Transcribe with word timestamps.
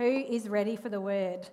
Who 0.00 0.06
is 0.06 0.48
ready 0.48 0.76
for 0.76 0.88
the 0.88 0.98
word? 0.98 1.46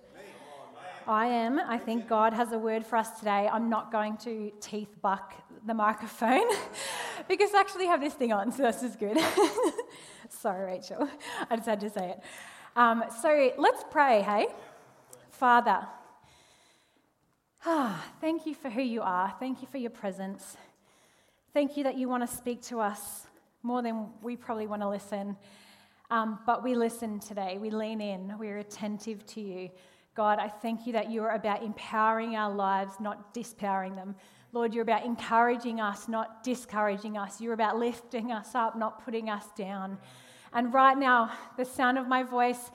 I 1.06 1.26
am. 1.26 1.58
I 1.58 1.76
think 1.76 2.08
God 2.08 2.32
has 2.32 2.52
a 2.52 2.58
word 2.58 2.82
for 2.82 2.96
us 2.96 3.10
today. 3.18 3.46
I'm 3.46 3.68
not 3.68 3.92
going 3.92 4.16
to 4.24 4.50
teeth 4.58 4.88
buck 5.02 5.34
the 5.66 5.74
microphone 5.74 6.46
because 7.28 7.52
I 7.52 7.60
actually 7.60 7.84
have 7.88 8.00
this 8.00 8.14
thing 8.14 8.32
on, 8.32 8.50
so 8.50 8.62
this 8.62 8.82
is 8.82 8.96
good. 8.96 9.18
Sorry, 10.30 10.64
Rachel. 10.64 11.10
I 11.50 11.56
just 11.56 11.68
had 11.68 11.78
to 11.80 11.90
say 11.90 12.08
it. 12.08 12.20
Um, 12.74 13.04
so 13.20 13.52
let's 13.58 13.84
pray, 13.90 14.22
hey? 14.22 14.46
Father, 15.28 15.86
ah, 17.66 18.02
thank 18.22 18.46
you 18.46 18.54
for 18.54 18.70
who 18.70 18.80
you 18.80 19.02
are. 19.02 19.34
Thank 19.38 19.60
you 19.60 19.68
for 19.68 19.76
your 19.76 19.90
presence. 19.90 20.56
Thank 21.52 21.76
you 21.76 21.84
that 21.84 21.98
you 21.98 22.08
want 22.08 22.26
to 22.26 22.34
speak 22.34 22.62
to 22.62 22.80
us 22.80 23.26
more 23.62 23.82
than 23.82 24.06
we 24.22 24.36
probably 24.36 24.66
want 24.66 24.80
to 24.80 24.88
listen. 24.88 25.36
Um, 26.10 26.38
but 26.46 26.64
we 26.64 26.74
listen 26.74 27.20
today. 27.20 27.58
We 27.60 27.70
lean 27.70 28.00
in. 28.00 28.38
We're 28.38 28.58
attentive 28.58 29.26
to 29.26 29.40
you. 29.40 29.70
God, 30.14 30.38
I 30.38 30.48
thank 30.48 30.86
you 30.86 30.92
that 30.94 31.10
you 31.10 31.22
are 31.22 31.34
about 31.34 31.62
empowering 31.62 32.34
our 32.34 32.52
lives, 32.52 32.94
not 32.98 33.34
dispowering 33.34 33.94
them. 33.94 34.16
Lord, 34.52 34.72
you're 34.72 34.82
about 34.82 35.04
encouraging 35.04 35.80
us, 35.80 36.08
not 36.08 36.42
discouraging 36.42 37.18
us. 37.18 37.40
You're 37.40 37.52
about 37.52 37.78
lifting 37.78 38.32
us 38.32 38.54
up, 38.54 38.76
not 38.76 39.04
putting 39.04 39.28
us 39.28 39.44
down. 39.54 39.98
And 40.54 40.72
right 40.72 40.96
now, 40.96 41.30
the 41.58 41.64
sound 41.66 41.98
of 41.98 42.08
my 42.08 42.22
voice, 42.22 42.70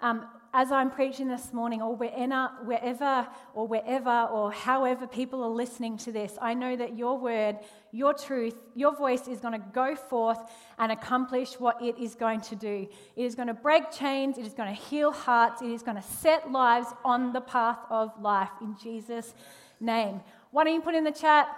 um, 0.00 0.26
as 0.52 0.72
I'm 0.72 0.90
preaching 0.90 1.28
this 1.28 1.52
morning, 1.52 1.80
or 1.80 1.94
wherever, 1.94 2.50
wherever, 2.64 3.28
or 3.54 3.68
wherever, 3.68 4.28
or 4.32 4.50
however 4.50 5.06
people 5.06 5.44
are 5.44 5.50
listening 5.50 5.96
to 5.98 6.12
this, 6.12 6.36
I 6.42 6.54
know 6.54 6.74
that 6.74 6.96
your 6.96 7.18
word, 7.18 7.58
your 7.92 8.14
truth, 8.14 8.56
your 8.74 8.96
voice 8.96 9.28
is 9.28 9.40
going 9.40 9.52
to 9.52 9.64
go 9.72 9.94
forth 9.94 10.38
and 10.78 10.90
accomplish 10.90 11.60
what 11.60 11.80
it 11.80 11.96
is 11.98 12.16
going 12.16 12.40
to 12.42 12.56
do. 12.56 12.88
It 13.14 13.24
is 13.24 13.36
going 13.36 13.46
to 13.48 13.54
break 13.54 13.92
chains, 13.92 14.38
it 14.38 14.46
is 14.46 14.54
going 14.54 14.74
to 14.74 14.80
heal 14.80 15.12
hearts, 15.12 15.62
it 15.62 15.70
is 15.70 15.82
going 15.82 15.96
to 15.96 16.02
set 16.02 16.50
lives 16.50 16.88
on 17.04 17.32
the 17.32 17.40
path 17.40 17.78
of 17.88 18.10
life 18.20 18.50
in 18.60 18.76
Jesus' 18.82 19.34
name. 19.78 20.20
Why 20.50 20.64
don't 20.64 20.74
you 20.74 20.80
put 20.80 20.96
in 20.96 21.04
the 21.04 21.12
chat, 21.12 21.48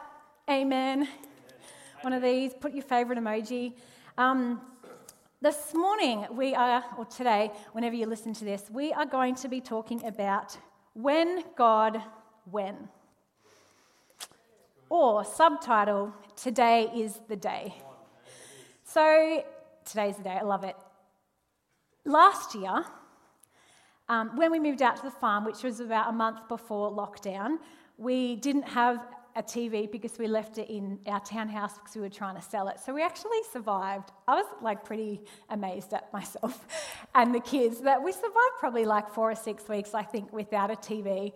Amen? 0.50 1.08
One 2.02 2.12
of 2.12 2.20
these, 2.20 2.52
put 2.52 2.74
your 2.74 2.82
favorite 2.82 3.18
emoji. 3.18 3.72
Um, 4.18 4.60
this 5.42 5.74
morning, 5.74 6.24
we 6.30 6.54
are, 6.54 6.84
or 6.96 7.04
today, 7.04 7.50
whenever 7.72 7.96
you 7.96 8.06
listen 8.06 8.32
to 8.32 8.44
this, 8.44 8.70
we 8.70 8.92
are 8.92 9.04
going 9.04 9.34
to 9.34 9.48
be 9.48 9.60
talking 9.60 10.04
about 10.06 10.56
when 10.94 11.42
God, 11.56 12.00
when. 12.48 12.88
Or 14.88 15.24
subtitle, 15.24 16.14
Today 16.36 16.88
is 16.94 17.18
the 17.28 17.34
Day. 17.34 17.74
So, 18.84 19.44
today's 19.84 20.16
the 20.16 20.22
day, 20.22 20.38
I 20.40 20.42
love 20.42 20.62
it. 20.62 20.76
Last 22.04 22.54
year, 22.54 22.84
um, 24.08 24.36
when 24.36 24.52
we 24.52 24.60
moved 24.60 24.80
out 24.80 24.94
to 24.98 25.02
the 25.02 25.10
farm, 25.10 25.44
which 25.44 25.64
was 25.64 25.80
about 25.80 26.08
a 26.08 26.12
month 26.12 26.46
before 26.46 26.92
lockdown, 26.92 27.56
we 27.98 28.36
didn't 28.36 28.68
have 28.68 29.00
a 29.34 29.42
TV 29.42 29.91
because 29.91 30.19
we 30.19 30.27
left 30.27 30.58
it 30.58 30.69
in 30.69 30.98
our 31.06 31.20
townhouse 31.20 31.75
because 31.78 31.94
we 31.94 32.02
were 32.02 32.08
trying 32.08 32.36
to 32.36 32.42
sell 32.42 32.69
it. 32.69 32.78
So 32.80 32.92
we 32.92 33.02
actually 33.02 33.39
survived. 33.52 34.11
I 34.28 34.34
was 34.34 34.47
like 34.61 34.84
pretty 34.84 35.20
amazed 35.48 35.92
at 35.94 36.12
myself 36.12 36.66
and 37.14 37.34
the 37.34 37.41
kids 37.41 37.80
that 37.80 38.02
we 38.02 38.12
survived 38.12 38.56
probably 38.58 38.84
like 38.84 39.08
four 39.11 39.30
or 39.30 39.34
six 39.34 39.69
weeks, 39.69 39.94
I 39.94 40.02
think, 40.02 40.33
without 40.33 40.70
a 40.70 40.77
TV. 40.77 41.33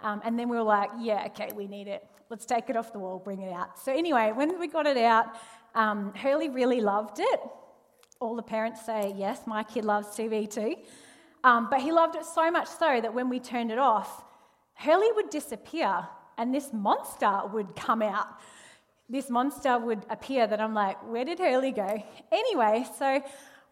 Um, 0.00 0.20
and 0.24 0.38
then 0.38 0.48
we 0.48 0.56
were 0.56 0.62
like, 0.62 0.90
yeah, 1.00 1.26
okay, 1.26 1.50
we 1.54 1.66
need 1.66 1.88
it. 1.88 2.06
Let's 2.30 2.46
take 2.46 2.70
it 2.70 2.76
off 2.76 2.92
the 2.92 2.98
wall, 2.98 3.18
bring 3.18 3.42
it 3.42 3.52
out. 3.52 3.78
So 3.78 3.92
anyway, 3.92 4.32
when 4.32 4.58
we 4.60 4.68
got 4.68 4.86
it 4.86 4.96
out, 4.96 5.26
um, 5.74 6.14
Hurley 6.14 6.48
really 6.48 6.80
loved 6.80 7.18
it. 7.18 7.40
All 8.20 8.36
the 8.36 8.42
parents 8.42 8.84
say, 8.84 9.14
yes, 9.16 9.40
my 9.46 9.64
kid 9.64 9.84
loves 9.84 10.08
TV 10.08 10.48
too. 10.48 10.76
Um, 11.42 11.68
but 11.70 11.80
he 11.80 11.90
loved 11.90 12.16
it 12.16 12.24
so 12.24 12.50
much 12.50 12.68
so 12.68 13.00
that 13.00 13.12
when 13.12 13.28
we 13.28 13.40
turned 13.40 13.72
it 13.72 13.78
off, 13.78 14.24
Hurley 14.74 15.10
would 15.12 15.30
disappear 15.30 16.06
and 16.40 16.54
this 16.54 16.72
monster 16.72 17.42
would 17.52 17.76
come 17.76 18.00
out. 18.00 18.40
This 19.10 19.28
monster 19.28 19.78
would 19.78 20.06
appear 20.08 20.46
that 20.46 20.58
I'm 20.58 20.72
like, 20.72 20.96
where 21.06 21.24
did 21.24 21.38
Hurley 21.38 21.70
go? 21.70 22.02
Anyway, 22.32 22.86
so 22.98 23.22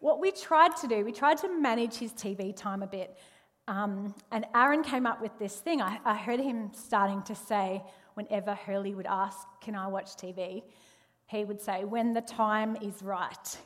what 0.01 0.21
we 0.21 0.31
tried 0.31 0.75
to 0.77 0.87
do, 0.87 1.03
we 1.03 1.11
tried 1.11 1.39
to 1.39 1.59
manage 1.59 1.95
his 1.95 2.13
TV 2.13 2.55
time 2.55 2.83
a 2.83 2.87
bit. 2.87 3.17
Um, 3.67 4.13
and 4.31 4.45
Aaron 4.53 4.83
came 4.83 5.07
up 5.07 5.19
with 5.19 5.31
this 5.39 5.55
thing. 5.55 5.81
I, 5.81 5.99
I 6.05 6.15
heard 6.15 6.39
him 6.39 6.69
starting 6.73 7.23
to 7.23 7.33
say, 7.33 7.81
whenever 8.13 8.53
Hurley 8.53 8.93
would 8.93 9.07
ask, 9.07 9.47
Can 9.61 9.75
I 9.75 9.87
watch 9.87 10.15
TV? 10.15 10.61
He 11.25 11.45
would 11.45 11.59
say, 11.59 11.85
When 11.85 12.13
the 12.13 12.21
time 12.21 12.77
is 12.83 13.01
right. 13.01 13.57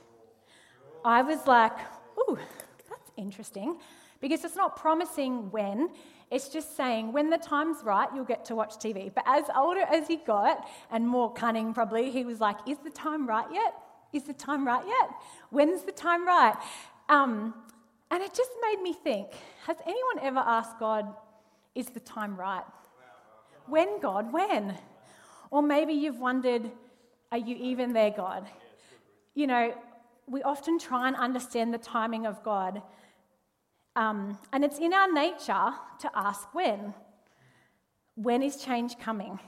I 1.04 1.22
was 1.24 1.46
like, 1.46 1.78
Ooh, 2.20 2.38
that's 2.90 3.12
interesting. 3.18 3.80
Because 4.24 4.46
it's 4.46 4.56
not 4.56 4.78
promising 4.78 5.52
when, 5.52 5.90
it's 6.32 6.48
just 6.48 6.78
saying 6.78 7.12
when 7.12 7.30
the 7.30 7.38
time's 7.38 7.84
right, 7.84 8.08
you'll 8.16 8.24
get 8.24 8.46
to 8.46 8.56
watch 8.56 8.76
TV. 8.76 9.14
But 9.14 9.26
as 9.28 9.44
older 9.54 9.82
as 9.82 10.08
he 10.08 10.16
got, 10.16 10.66
and 10.90 11.06
more 11.06 11.34
cunning 11.34 11.74
probably, 11.74 12.10
he 12.10 12.24
was 12.24 12.40
like, 12.40 12.56
Is 12.66 12.78
the 12.86 12.90
time 12.90 13.28
right 13.28 13.46
yet? 13.52 13.74
Is 14.14 14.24
the 14.24 14.32
time 14.32 14.66
right 14.66 14.84
yet? 14.88 15.10
When's 15.50 15.84
the 15.84 15.92
time 15.92 16.26
right? 16.26 16.56
Um, 17.10 17.54
and 18.12 18.24
it 18.24 18.34
just 18.34 18.52
made 18.62 18.82
me 18.82 18.94
think 18.94 19.28
Has 19.68 19.76
anyone 19.86 20.20
ever 20.22 20.40
asked 20.40 20.80
God, 20.80 21.14
Is 21.76 21.88
the 21.88 22.00
time 22.00 22.38
right? 22.38 22.64
When, 23.68 24.00
God? 24.00 24.32
When? 24.32 24.74
Or 25.52 25.62
maybe 25.62 25.92
you've 25.92 26.22
wondered, 26.22 26.72
Are 27.30 27.38
you 27.38 27.58
even 27.58 27.92
there, 27.92 28.12
God? 28.12 28.48
You 29.36 29.48
know, 29.48 29.74
we 30.28 30.42
often 30.44 30.80
try 30.80 31.10
and 31.10 31.18
understand 31.18 31.74
the 31.74 31.78
timing 31.78 32.26
of 32.26 32.42
God. 32.42 32.82
Um, 33.96 34.38
and 34.52 34.64
it's 34.64 34.80
in 34.80 34.94
our 34.94 35.12
nature 35.12 35.72
to 36.00 36.12
ask 36.16 36.54
when. 36.54 36.94
When 38.16 38.42
is 38.42 38.58
change 38.58 38.98
coming? 39.00 39.40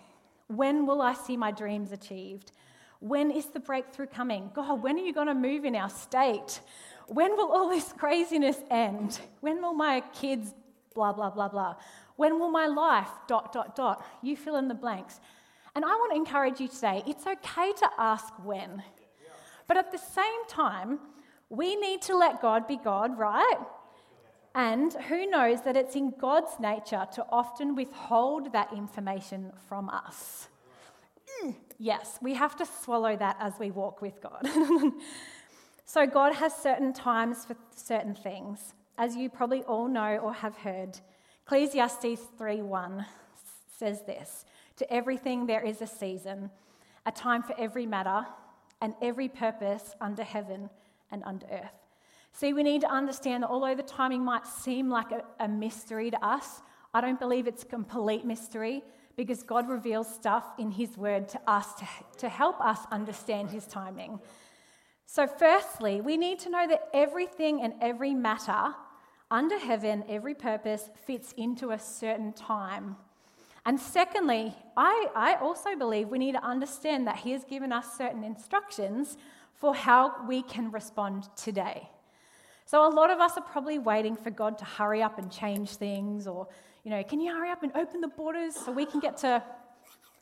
When 0.47 0.85
will 0.85 1.01
I 1.01 1.13
see 1.13 1.38
my 1.38 1.51
dreams 1.51 1.91
achieved? 1.91 2.51
When 3.00 3.31
is 3.31 3.47
the 3.47 3.59
breakthrough 3.59 4.07
coming? 4.07 4.51
God, 4.53 4.81
when 4.81 4.95
are 4.97 5.03
you 5.03 5.13
going 5.13 5.28
to 5.28 5.35
move 5.35 5.66
in 5.66 5.75
our 5.75 5.89
state? 5.89 6.61
When 7.07 7.35
will 7.35 7.51
all 7.51 7.69
this 7.69 7.94
craziness 7.94 8.57
end? 8.69 9.19
When 9.41 9.61
will 9.61 9.73
my 9.73 10.01
kids, 10.13 10.53
blah, 10.94 11.13
blah, 11.13 11.29
blah, 11.29 11.50
blah? 11.50 11.75
When 12.16 12.39
will 12.39 12.50
my 12.50 12.67
life, 12.67 13.09
dot, 13.27 13.51
dot, 13.51 13.75
dot? 13.75 14.06
You 14.22 14.38
fill 14.38 14.56
in 14.56 14.67
the 14.67 14.75
blanks. 14.75 15.19
And 15.75 15.83
I 15.83 15.89
want 15.89 16.13
to 16.13 16.17
encourage 16.17 16.59
you 16.59 16.67
today 16.67 17.03
it's 17.06 17.27
okay 17.27 17.73
to 17.73 17.89
ask 17.97 18.33
when. 18.44 18.81
But 19.67 19.77
at 19.77 19.91
the 19.91 19.97
same 19.97 20.47
time, 20.47 21.00
we 21.50 21.75
need 21.75 22.01
to 22.03 22.16
let 22.16 22.41
God 22.41 22.67
be 22.67 22.77
God, 22.77 23.17
right? 23.17 23.57
And 24.55 24.93
who 25.09 25.25
knows 25.25 25.63
that 25.63 25.75
it's 25.75 25.97
in 25.97 26.13
God's 26.17 26.61
nature 26.61 27.05
to 27.16 27.25
often 27.29 27.75
withhold 27.75 28.53
that 28.53 28.71
information 28.71 29.51
from 29.67 29.89
us? 29.89 30.47
Mm, 31.43 31.55
yes, 31.77 32.17
we 32.21 32.33
have 32.35 32.55
to 32.55 32.65
swallow 32.65 33.17
that 33.17 33.35
as 33.41 33.53
we 33.59 33.69
walk 33.69 34.01
with 34.01 34.21
God. 34.21 34.47
so, 35.85 36.07
God 36.07 36.35
has 36.35 36.55
certain 36.55 36.94
times 36.94 37.44
for 37.44 37.57
certain 37.75 38.15
things. 38.15 38.73
As 38.97 39.17
you 39.17 39.29
probably 39.29 39.61
all 39.63 39.89
know 39.89 40.17
or 40.19 40.33
have 40.33 40.55
heard, 40.55 41.01
Ecclesiastes 41.45 42.21
3:1 42.39 43.05
says 43.77 44.03
this 44.03 44.45
To 44.77 44.91
everything 44.91 45.47
there 45.47 45.65
is 45.65 45.81
a 45.81 45.88
season, 45.88 46.49
a 47.05 47.11
time 47.11 47.44
for 47.44 47.55
every 47.59 47.85
matter, 47.85 48.25
and 48.79 48.94
every 49.01 49.27
purpose 49.27 49.95
under 49.99 50.23
heaven 50.23 50.69
and 51.11 51.23
under 51.25 51.45
earth. 51.47 51.84
See, 52.35 52.51
we 52.51 52.63
need 52.63 52.81
to 52.81 52.91
understand 52.91 53.44
that 53.44 53.50
although 53.50 53.75
the 53.75 53.81
timing 53.81 54.22
might 54.22 54.46
seem 54.46 54.90
like 54.90 55.13
a, 55.13 55.23
a 55.40 55.47
mystery 55.47 56.12
to 56.12 56.25
us, 56.25 56.62
I 56.94 57.00
don't 57.00 57.18
believe 57.18 57.47
it's 57.47 57.63
a 57.63 57.66
complete 57.66 58.25
mystery 58.25 58.84
because 59.16 59.41
God 59.41 59.69
reveals 59.69 60.13
stuff 60.13 60.44
in 60.59 60.69
His 60.69 60.97
Word 60.97 61.29
to 61.29 61.40
us 61.47 61.75
to, 61.75 61.88
to 62.18 62.28
help 62.28 62.59
us 62.59 62.79
understand 62.91 63.51
His 63.51 63.66
timing. 63.66 64.19
So, 65.06 65.28
firstly, 65.28 66.01
we 66.01 66.18
need 66.18 66.40
to 66.40 66.50
know 66.50 66.68
that 66.68 66.90
everything 66.94 67.62
and 67.62 67.74
every 67.79 68.13
matter 68.13 68.75
under 69.31 69.57
heaven, 69.57 70.04
every 70.09 70.36
purpose 70.36 70.89
fits 71.06 71.31
into 71.38 71.71
a 71.71 71.80
certain 71.80 72.33
time. 72.33 72.98
And 73.65 73.80
secondly, 73.80 74.54
I, 74.75 75.07
I 75.15 75.36
also 75.36 75.77
believe 75.77 76.09
we 76.09 76.19
need 76.19 76.33
to 76.33 76.44
understand 76.44 77.07
that 77.07 77.15
He 77.15 77.31
has 77.31 77.45
given 77.45 77.71
us 77.71 77.98
certain 77.98 78.25
instructions 78.25 79.15
for 79.54 79.74
how 79.74 80.27
we 80.27 80.42
can 80.42 80.69
respond 80.69 81.30
today. 81.38 81.88
So 82.65 82.88
a 82.88 82.89
lot 82.89 83.12
of 83.12 83.19
us 83.19 83.38
are 83.38 83.44
probably 83.44 83.77
waiting 83.77 84.15
for 84.15 84.31
God 84.31 84.57
to 84.57 84.65
hurry 84.65 85.03
up 85.03 85.19
and 85.19 85.31
change 85.31 85.75
things, 85.75 86.25
or, 86.25 86.47
you 86.83 86.89
know, 86.89 87.03
can 87.03 87.19
you 87.19 87.31
hurry 87.31 87.51
up 87.51 87.62
and 87.62 87.71
open 87.75 88.01
the 88.01 88.07
borders 88.07 88.56
so 88.56 88.71
we 88.71 88.88
can 88.88 89.00
get 89.00 89.17
to 89.17 89.44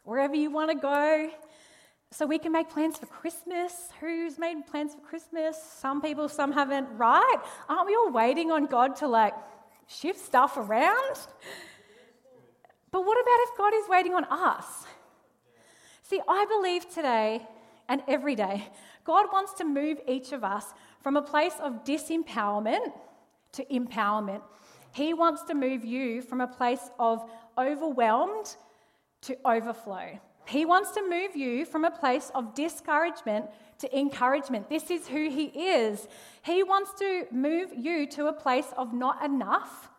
wherever 0.03 0.35
you 0.35 0.51
want 0.51 0.69
to 0.69 0.75
go? 0.75 1.29
So 2.11 2.27
we 2.27 2.37
can 2.37 2.51
make 2.51 2.69
plans 2.69 2.97
for 2.97 3.05
Christmas. 3.05 3.89
Who's 3.99 4.37
made 4.37 4.67
plans 4.67 4.93
for 4.93 5.01
Christmas? 5.01 5.57
Some 5.79 6.01
people, 6.01 6.27
some 6.27 6.51
haven't, 6.51 6.87
right? 6.97 7.37
Aren't 7.69 7.87
we 7.87 7.95
all 7.95 8.11
waiting 8.11 8.51
on 8.51 8.65
God 8.65 8.97
to 8.97 9.07
like 9.07 9.33
shift 9.87 10.19
stuff 10.19 10.57
around? 10.57 11.17
But 12.91 13.05
what 13.05 13.19
about 13.19 13.39
if 13.39 13.57
God 13.57 13.73
is 13.73 13.89
waiting 13.89 14.13
on 14.13 14.25
us? 14.25 14.85
See, 16.03 16.19
I 16.27 16.45
believe 16.45 16.87
today 16.93 17.47
and 17.89 18.03
every 18.07 18.35
day, 18.35 18.67
God 19.05 19.27
wants 19.33 19.53
to 19.53 19.65
move 19.65 19.97
each 20.07 20.33
of 20.33 20.43
us 20.43 20.65
from 21.03 21.17
a 21.17 21.21
place 21.21 21.53
of 21.61 21.83
disempowerment 21.83 22.91
to 23.51 23.65
empowerment. 23.65 24.41
He 24.93 25.13
wants 25.13 25.43
to 25.43 25.53
move 25.53 25.83
you 25.83 26.21
from 26.21 26.41
a 26.41 26.47
place 26.47 26.89
of 26.97 27.29
overwhelmed 27.57 28.55
to 29.21 29.37
overflow. 29.45 30.19
He 30.45 30.65
wants 30.65 30.91
to 30.91 31.07
move 31.07 31.35
you 31.35 31.65
from 31.65 31.85
a 31.85 31.91
place 31.91 32.31
of 32.35 32.53
discouragement 32.53 33.45
to 33.79 33.97
encouragement. 33.97 34.69
This 34.69 34.89
is 34.89 35.07
who 35.07 35.29
He 35.29 35.45
is. 35.45 36.07
He 36.41 36.63
wants 36.63 36.93
to 36.99 37.25
move 37.31 37.69
you 37.75 38.07
to 38.07 38.27
a 38.27 38.33
place 38.33 38.67
of 38.77 38.93
not 38.93 39.23
enough. 39.23 39.89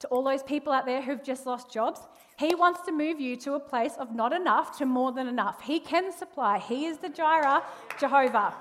To 0.00 0.08
all 0.08 0.22
those 0.22 0.42
people 0.42 0.72
out 0.72 0.86
there 0.86 1.02
who've 1.02 1.22
just 1.22 1.44
lost 1.44 1.70
jobs, 1.70 2.00
He 2.38 2.54
wants 2.54 2.80
to 2.86 2.92
move 2.92 3.20
you 3.20 3.36
to 3.36 3.54
a 3.54 3.60
place 3.60 3.94
of 3.98 4.14
not 4.14 4.32
enough 4.32 4.78
to 4.78 4.86
more 4.86 5.12
than 5.12 5.26
enough. 5.26 5.60
He 5.62 5.80
can 5.80 6.12
supply. 6.12 6.58
He 6.58 6.86
is 6.86 6.98
the 6.98 7.08
Jireh, 7.10 7.62
Jehovah. 7.98 8.54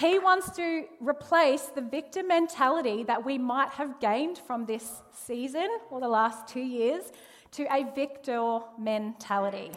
He 0.00 0.18
wants 0.18 0.50
to 0.52 0.84
replace 0.98 1.64
the 1.66 1.82
victim 1.82 2.28
mentality 2.28 3.02
that 3.02 3.22
we 3.22 3.36
might 3.36 3.68
have 3.72 4.00
gained 4.00 4.38
from 4.38 4.64
this 4.64 5.02
season 5.12 5.68
or 5.90 6.00
the 6.00 6.08
last 6.08 6.48
two 6.48 6.62
years 6.62 7.12
to 7.52 7.64
a 7.64 7.84
victor 7.94 8.60
mentality. 8.78 9.72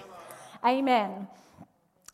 Amen. 0.65 1.27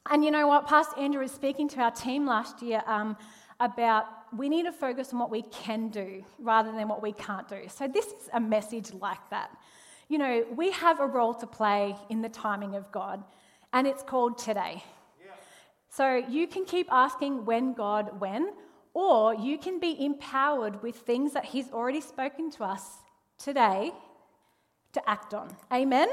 And 0.09 0.25
you 0.25 0.31
know 0.31 0.47
what? 0.47 0.65
Pastor 0.65 0.99
Andrew 0.99 1.21
was 1.21 1.31
speaking 1.31 1.69
to 1.69 1.81
our 1.81 1.91
team 1.91 2.25
last 2.25 2.63
year 2.63 2.81
um, 2.87 3.15
about 3.59 4.05
we 4.35 4.49
need 4.49 4.63
to 4.63 4.71
focus 4.71 5.13
on 5.13 5.19
what 5.19 5.29
we 5.29 5.43
can 5.43 5.89
do 5.89 6.23
rather 6.39 6.71
than 6.71 6.87
what 6.87 7.03
we 7.03 7.11
can't 7.11 7.47
do. 7.47 7.61
So, 7.67 7.87
this 7.87 8.07
is 8.07 8.29
a 8.33 8.39
message 8.39 8.91
like 8.93 9.29
that. 9.29 9.55
You 10.07 10.17
know, 10.17 10.45
we 10.55 10.71
have 10.71 10.99
a 10.99 11.05
role 11.05 11.35
to 11.35 11.45
play 11.45 11.95
in 12.09 12.23
the 12.23 12.29
timing 12.29 12.73
of 12.75 12.91
God, 12.91 13.23
and 13.71 13.85
it's 13.85 14.01
called 14.01 14.39
today. 14.39 14.83
So, 15.99 16.15
you 16.15 16.47
can 16.47 16.63
keep 16.63 16.87
asking 16.89 17.43
when, 17.43 17.73
God, 17.73 18.21
when, 18.21 18.53
or 18.93 19.35
you 19.35 19.57
can 19.57 19.81
be 19.81 20.05
empowered 20.05 20.81
with 20.81 20.95
things 20.95 21.33
that 21.33 21.43
He's 21.43 21.69
already 21.71 21.99
spoken 21.99 22.49
to 22.51 22.63
us 22.63 22.99
today 23.37 23.91
to 24.93 25.09
act 25.09 25.33
on. 25.33 25.53
Amen? 25.73 26.07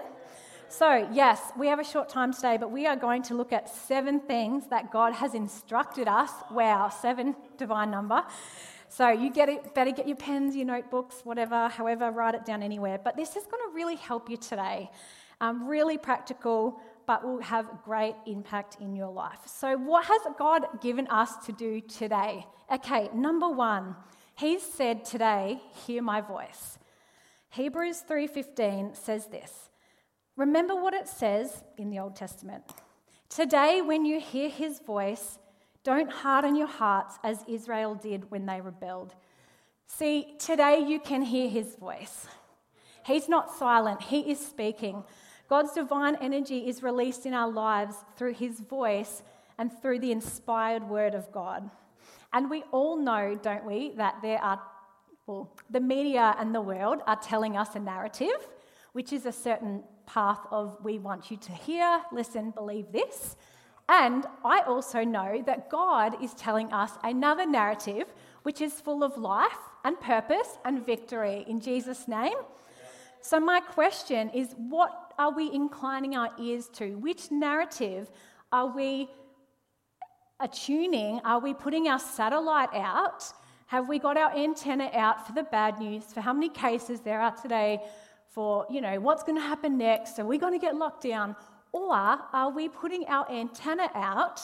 So, 0.68 1.08
yes, 1.12 1.40
we 1.56 1.68
have 1.68 1.78
a 1.78 1.84
short 1.84 2.08
time 2.08 2.34
today, 2.34 2.56
but 2.56 2.72
we 2.72 2.88
are 2.88 2.96
going 2.96 3.22
to 3.30 3.34
look 3.34 3.52
at 3.52 3.68
seven 3.68 4.18
things 4.18 4.66
that 4.70 4.90
God 4.90 5.12
has 5.12 5.34
instructed 5.34 6.08
us. 6.08 6.32
Wow, 6.50 6.88
seven 6.88 7.36
divine 7.56 7.92
number. 7.92 8.24
So, 8.88 9.10
you 9.10 9.30
get 9.30 9.48
it, 9.48 9.72
better 9.72 9.92
get 9.92 10.08
your 10.08 10.16
pens, 10.16 10.56
your 10.56 10.66
notebooks, 10.66 11.20
whatever, 11.22 11.68
however, 11.68 12.10
write 12.10 12.34
it 12.34 12.44
down 12.44 12.64
anywhere. 12.64 12.98
But 12.98 13.16
this 13.16 13.36
is 13.36 13.44
going 13.44 13.62
to 13.70 13.72
really 13.72 13.94
help 13.94 14.28
you 14.28 14.36
today. 14.36 14.90
Um, 15.40 15.68
really 15.68 15.96
practical, 15.96 16.80
but 17.06 17.24
will 17.24 17.40
have 17.40 17.82
great 17.84 18.14
impact 18.26 18.78
in 18.80 18.94
your 18.94 19.10
life. 19.10 19.38
So, 19.46 19.76
what 19.76 20.04
has 20.06 20.20
God 20.38 20.80
given 20.80 21.06
us 21.08 21.36
to 21.46 21.52
do 21.52 21.80
today? 21.80 22.46
Okay, 22.70 23.08
number 23.14 23.48
one, 23.48 23.96
He 24.34 24.58
said 24.58 25.04
today, 25.04 25.62
"Hear 25.86 26.02
my 26.02 26.20
voice." 26.20 26.78
Hebrews 27.50 28.02
3:15 28.02 28.94
says 28.94 29.26
this. 29.28 29.70
Remember 30.36 30.74
what 30.74 30.92
it 30.92 31.08
says 31.08 31.64
in 31.78 31.88
the 31.88 31.98
Old 31.98 32.14
Testament. 32.14 32.64
Today, 33.28 33.80
when 33.80 34.04
you 34.04 34.20
hear 34.20 34.48
his 34.48 34.80
voice, 34.80 35.38
don't 35.82 36.10
harden 36.10 36.54
your 36.56 36.66
hearts 36.66 37.18
as 37.24 37.44
Israel 37.48 37.94
did 37.94 38.30
when 38.30 38.44
they 38.44 38.60
rebelled. 38.60 39.14
See, 39.86 40.34
today 40.38 40.80
you 40.80 41.00
can 41.00 41.22
hear 41.22 41.48
his 41.48 41.76
voice. 41.76 42.26
He's 43.06 43.28
not 43.28 43.54
silent, 43.54 44.02
he 44.02 44.30
is 44.30 44.44
speaking. 44.44 45.04
God's 45.48 45.72
divine 45.72 46.16
energy 46.20 46.68
is 46.68 46.82
released 46.82 47.26
in 47.26 47.32
our 47.32 47.50
lives 47.50 47.96
through 48.16 48.34
his 48.34 48.60
voice 48.60 49.22
and 49.58 49.70
through 49.80 50.00
the 50.00 50.12
inspired 50.12 50.88
word 50.88 51.14
of 51.14 51.30
God. 51.32 51.70
And 52.32 52.50
we 52.50 52.64
all 52.72 52.96
know, 52.96 53.38
don't 53.40 53.64
we, 53.64 53.92
that 53.96 54.16
there 54.22 54.42
are, 54.42 54.60
well, 55.26 55.50
the 55.70 55.80
media 55.80 56.34
and 56.38 56.54
the 56.54 56.60
world 56.60 57.00
are 57.06 57.16
telling 57.16 57.56
us 57.56 57.74
a 57.74 57.78
narrative, 57.78 58.48
which 58.92 59.12
is 59.12 59.24
a 59.24 59.32
certain 59.32 59.82
path 60.06 60.40
of 60.50 60.76
we 60.84 60.98
want 60.98 61.30
you 61.30 61.36
to 61.36 61.52
hear, 61.52 62.02
listen, 62.12 62.50
believe 62.50 62.90
this. 62.92 63.36
And 63.88 64.26
I 64.44 64.62
also 64.62 65.04
know 65.04 65.42
that 65.46 65.70
God 65.70 66.22
is 66.22 66.34
telling 66.34 66.72
us 66.72 66.92
another 67.04 67.46
narrative 67.46 68.06
which 68.42 68.60
is 68.60 68.74
full 68.74 69.02
of 69.02 69.16
life 69.16 69.58
and 69.84 70.00
purpose 70.00 70.58
and 70.64 70.84
victory 70.84 71.44
in 71.48 71.60
Jesus' 71.60 72.08
name. 72.08 72.36
So, 73.20 73.40
my 73.40 73.60
question 73.60 74.30
is 74.30 74.54
what 74.56 75.05
are 75.18 75.32
we 75.32 75.52
inclining 75.52 76.16
our 76.16 76.30
ears 76.40 76.68
to? 76.74 76.96
Which 76.98 77.30
narrative 77.30 78.10
are 78.52 78.66
we 78.66 79.08
attuning? 80.40 81.20
Are 81.24 81.38
we 81.38 81.54
putting 81.54 81.88
our 81.88 81.98
satellite 81.98 82.74
out? 82.74 83.24
Have 83.66 83.88
we 83.88 83.98
got 83.98 84.16
our 84.16 84.34
antenna 84.36 84.90
out 84.92 85.26
for 85.26 85.32
the 85.32 85.42
bad 85.42 85.78
news, 85.78 86.04
for 86.04 86.20
how 86.20 86.32
many 86.32 86.48
cases 86.48 87.00
there 87.00 87.20
are 87.20 87.34
today 87.34 87.80
for, 88.28 88.66
you 88.70 88.80
know, 88.80 89.00
what's 89.00 89.22
going 89.22 89.36
to 89.36 89.46
happen 89.46 89.78
next? 89.78 90.18
Are 90.18 90.26
we 90.26 90.38
going 90.38 90.52
to 90.52 90.58
get 90.58 90.76
locked 90.76 91.02
down? 91.02 91.34
Or 91.72 91.92
are 91.94 92.50
we 92.50 92.68
putting 92.68 93.04
our 93.06 93.30
antenna 93.30 93.90
out 93.94 94.42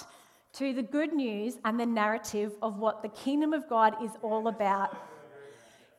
to 0.55 0.73
the 0.73 0.83
good 0.83 1.13
news 1.13 1.59
and 1.65 1.79
the 1.79 1.87
narrative 1.87 2.53
of 2.63 2.79
what 2.79 3.03
the 3.03 3.09
kingdom 3.09 3.53
of 3.53 3.69
God 3.69 4.03
is 4.03 4.11
all 4.23 4.49
about? 4.49 4.97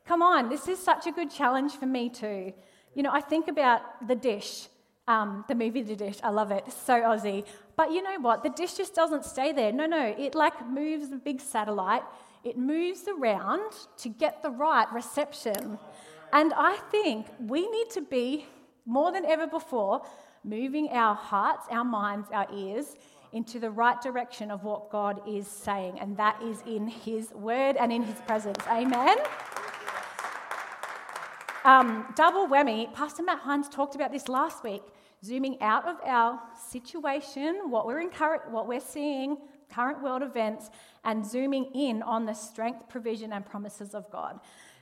Come 0.06 0.22
on, 0.22 0.50
this 0.50 0.68
is 0.68 0.80
such 0.80 1.08
a 1.08 1.12
good 1.12 1.32
challenge 1.32 1.74
for 1.74 1.86
me 1.86 2.10
too. 2.10 2.54
You 2.96 3.04
know, 3.04 3.12
I 3.12 3.22
think 3.22 3.48
about 3.48 4.08
The 4.08 4.16
Dish, 4.16 4.68
um, 5.08 5.46
the 5.48 5.56
movie 5.56 5.82
The 5.82 5.96
Dish. 5.96 6.18
I 6.24 6.30
love 6.30 6.52
it. 6.52 6.72
So 6.72 6.94
Aussie. 7.02 7.46
But 7.76 7.92
you 7.92 8.04
know 8.04 8.20
what? 8.20 8.44
The 8.44 8.50
dish 8.50 8.76
just 8.76 8.94
doesn't 8.94 9.26
stay 9.26 9.52
there. 9.52 9.72
No, 9.72 9.86
no. 9.86 10.16
It 10.18 10.36
like 10.36 10.68
moves 10.68 11.10
the 11.10 11.18
big 11.18 11.42
satellite. 11.42 12.04
It 12.44 12.58
moves 12.58 13.08
around 13.08 13.72
to 13.98 14.10
get 14.10 14.44
the 14.44 14.52
right 14.52 14.92
reception. 14.94 15.80
And 16.32 16.54
I 16.56 16.78
think 16.92 17.28
we 17.40 17.68
need 17.70 17.90
to 17.92 18.02
be, 18.02 18.46
more 18.86 19.12
than 19.12 19.26
ever 19.26 19.48
before, 19.48 20.02
moving 20.44 20.90
our 20.90 21.16
hearts, 21.16 21.66
our 21.72 21.86
minds, 21.86 22.28
our 22.32 22.48
ears 22.54 22.96
into 23.32 23.60
the 23.60 23.72
right 23.72 24.00
direction 24.02 24.52
of 24.52 24.64
what 24.64 24.92
God 24.92 25.22
is 25.28 25.48
saying, 25.48 26.00
and 26.00 26.16
that 26.18 26.40
is 26.44 26.62
in 26.68 26.88
His 26.88 27.32
Word 27.32 27.78
and 27.78 27.92
in 27.92 28.04
His 28.04 28.20
presence. 28.22 28.64
Amen. 28.68 29.18
Um, 31.66 32.06
double 32.16 32.46
whammy. 32.48 32.94
Pastor 32.94 33.24
Matt 33.24 33.40
Hines 33.40 33.70
talked 33.70 33.96
about 33.96 34.12
this 34.12 34.28
last 34.28 34.66
week. 34.66 34.82
Zooming 35.24 35.62
out 35.62 35.88
of 35.88 35.96
our 36.06 36.38
situation, 36.70 37.70
what 37.70 37.88
we're, 37.88 38.02
incur- 38.02 38.44
what 38.50 38.68
we're 38.68 38.82
seeing, 38.82 39.38
current 39.74 40.04
world 40.04 40.22
events, 40.22 40.70
and 41.06 41.26
zooming 41.26 41.66
in 41.74 42.02
on 42.02 42.26
the 42.26 42.34
strength, 42.34 42.90
provision, 42.90 43.32
and 43.32 43.46
promises 43.46 43.96
of 43.96 44.12
God. 44.12 44.42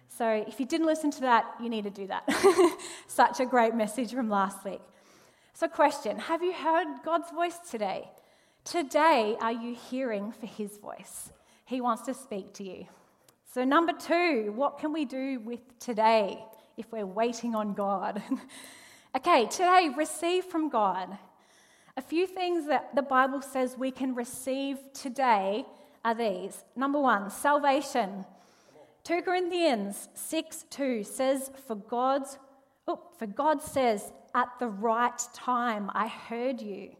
So 0.09 0.43
if 0.47 0.59
you 0.59 0.65
didn't 0.65 0.87
listen 0.87 1.11
to 1.11 1.21
that, 1.21 1.45
you 1.61 1.69
need 1.69 1.83
to 1.83 1.91
do 1.91 2.07
that. 2.07 2.23
Such 3.07 3.39
a 3.39 3.45
great 3.45 3.75
message 3.75 4.11
from 4.11 4.29
last 4.29 4.65
week. 4.65 4.81
So, 5.53 5.67
question 5.67 6.17
Have 6.17 6.41
you 6.41 6.53
heard 6.53 6.87
God's 7.05 7.29
voice 7.29 7.59
today? 7.69 8.09
Today, 8.63 9.37
are 9.39 9.51
you 9.51 9.75
hearing 9.75 10.31
for 10.31 10.47
his 10.47 10.77
voice? 10.77 11.31
He 11.65 11.81
wants 11.81 12.01
to 12.03 12.15
speak 12.15 12.53
to 12.55 12.63
you. 12.63 12.87
So, 13.53 13.63
number 13.63 13.93
two, 13.93 14.51
what 14.55 14.79
can 14.79 14.91
we 14.91 15.05
do 15.05 15.39
with 15.39 15.77
today 15.77 16.43
if 16.77 16.91
we're 16.91 17.05
waiting 17.05 17.55
on 17.55 17.73
God? 17.73 18.21
okay, 19.15 19.45
today, 19.47 19.89
receive 19.95 20.45
from 20.45 20.69
God. 20.69 21.17
A 21.97 22.01
few 22.01 22.25
things 22.25 22.67
that 22.67 22.95
the 22.95 23.01
Bible 23.01 23.41
says 23.41 23.77
we 23.77 23.91
can 23.91 24.15
receive 24.15 24.77
today 24.93 25.65
are 26.05 26.15
these. 26.15 26.63
Number 26.75 26.99
one, 26.99 27.29
salvation. 27.29 28.25
2 29.03 29.21
Corinthians 29.23 30.09
6 30.13 30.65
2 30.69 31.03
says, 31.03 31.51
For 31.67 31.75
God's 31.75 32.37
oh, 32.87 33.01
for 33.17 33.27
God 33.27 33.61
says, 33.61 34.13
At 34.33 34.49
the 34.59 34.67
right 34.67 35.19
time 35.33 35.91
I 35.93 36.07
heard 36.07 36.61
you. 36.61 36.91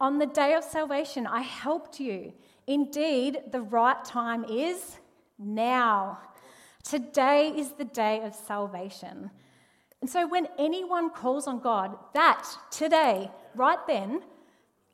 On 0.00 0.18
the 0.18 0.26
day 0.26 0.54
of 0.54 0.64
salvation 0.64 1.26
I 1.26 1.40
helped 1.42 2.00
you. 2.00 2.32
Indeed, 2.66 3.40
the 3.50 3.62
right 3.62 4.04
time 4.04 4.44
is 4.44 4.98
now. 5.38 6.18
Today 6.90 7.52
is 7.56 7.70
the 7.70 7.84
day 7.84 8.20
of 8.24 8.34
salvation. 8.34 9.30
And 10.00 10.10
so 10.10 10.26
when 10.26 10.48
anyone 10.58 11.10
calls 11.10 11.46
on 11.46 11.60
God, 11.60 11.96
that 12.14 12.44
today, 12.72 13.30
right 13.54 13.78
then, 13.86 14.22